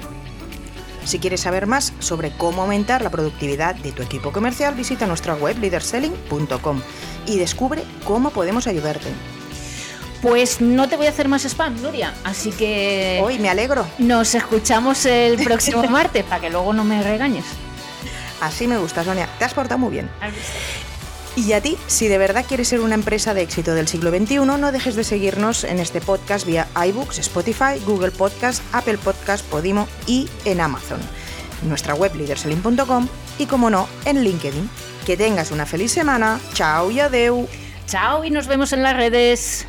Si 1.05 1.19
quieres 1.19 1.41
saber 1.41 1.67
más 1.67 1.93
sobre 1.99 2.31
cómo 2.31 2.63
aumentar 2.63 3.01
la 3.01 3.11
productividad 3.11 3.75
de 3.75 3.91
tu 3.91 4.01
equipo 4.01 4.31
comercial, 4.31 4.73
visita 4.73 5.05
nuestra 5.05 5.35
web 5.35 5.57
leaderselling.com 5.59 6.81
y 7.27 7.37
descubre 7.37 7.83
cómo 8.03 8.31
podemos 8.31 8.67
ayudarte. 8.67 9.09
Pues 10.21 10.59
no 10.59 10.89
te 10.89 10.97
voy 10.97 11.05
a 11.05 11.09
hacer 11.11 11.27
más 11.27 11.45
spam, 11.45 11.79
Nuria, 11.81 12.13
así 12.23 12.51
que... 12.51 13.21
Hoy 13.23 13.37
me 13.37 13.49
alegro. 13.49 13.85
Nos 13.99 14.33
escuchamos 14.33 15.05
el 15.05 15.37
próximo 15.43 15.83
martes 15.83 16.23
para 16.23 16.41
que 16.41 16.49
luego 16.49 16.73
no 16.73 16.83
me 16.83 17.03
regañes. 17.03 17.45
Así 18.41 18.67
me 18.67 18.77
gusta, 18.77 19.03
Sonia. 19.03 19.29
Te 19.37 19.45
has 19.45 19.53
portado 19.53 19.77
muy 19.77 19.91
bien. 19.91 20.09
Y 21.35 21.51
a 21.51 21.61
ti, 21.61 21.77
si 21.87 22.07
de 22.07 22.17
verdad 22.17 22.45
quieres 22.47 22.69
ser 22.69 22.79
una 22.79 22.95
empresa 22.95 23.33
de 23.33 23.41
éxito 23.41 23.73
del 23.73 23.89
siglo 23.89 24.09
XXI, 24.09 24.37
no 24.37 24.71
dejes 24.71 24.95
de 24.95 25.03
seguirnos 25.03 25.65
en 25.65 25.79
este 25.79 25.99
podcast 25.99 26.45
vía 26.45 26.67
iBooks, 26.87 27.19
Spotify, 27.19 27.77
Google 27.85 28.11
Podcast, 28.11 28.63
Apple 28.71 28.97
Podcast, 28.97 29.45
Podimo 29.45 29.87
y 30.07 30.29
en 30.45 30.61
Amazon. 30.61 30.99
Nuestra 31.63 31.93
web 31.93 32.15
leaderselling.com 32.15 33.07
y, 33.37 33.45
como 33.47 33.69
no, 33.69 33.87
en 34.05 34.23
LinkedIn. 34.23 34.69
Que 35.05 35.17
tengas 35.17 35.51
una 35.51 35.65
feliz 35.65 35.91
semana. 35.91 36.39
Chao 36.53 36.89
y 36.89 37.01
adeu. 37.01 37.47
Chao 37.85 38.23
y 38.23 38.31
nos 38.31 38.47
vemos 38.47 38.71
en 38.71 38.81
las 38.81 38.95
redes. 38.95 39.67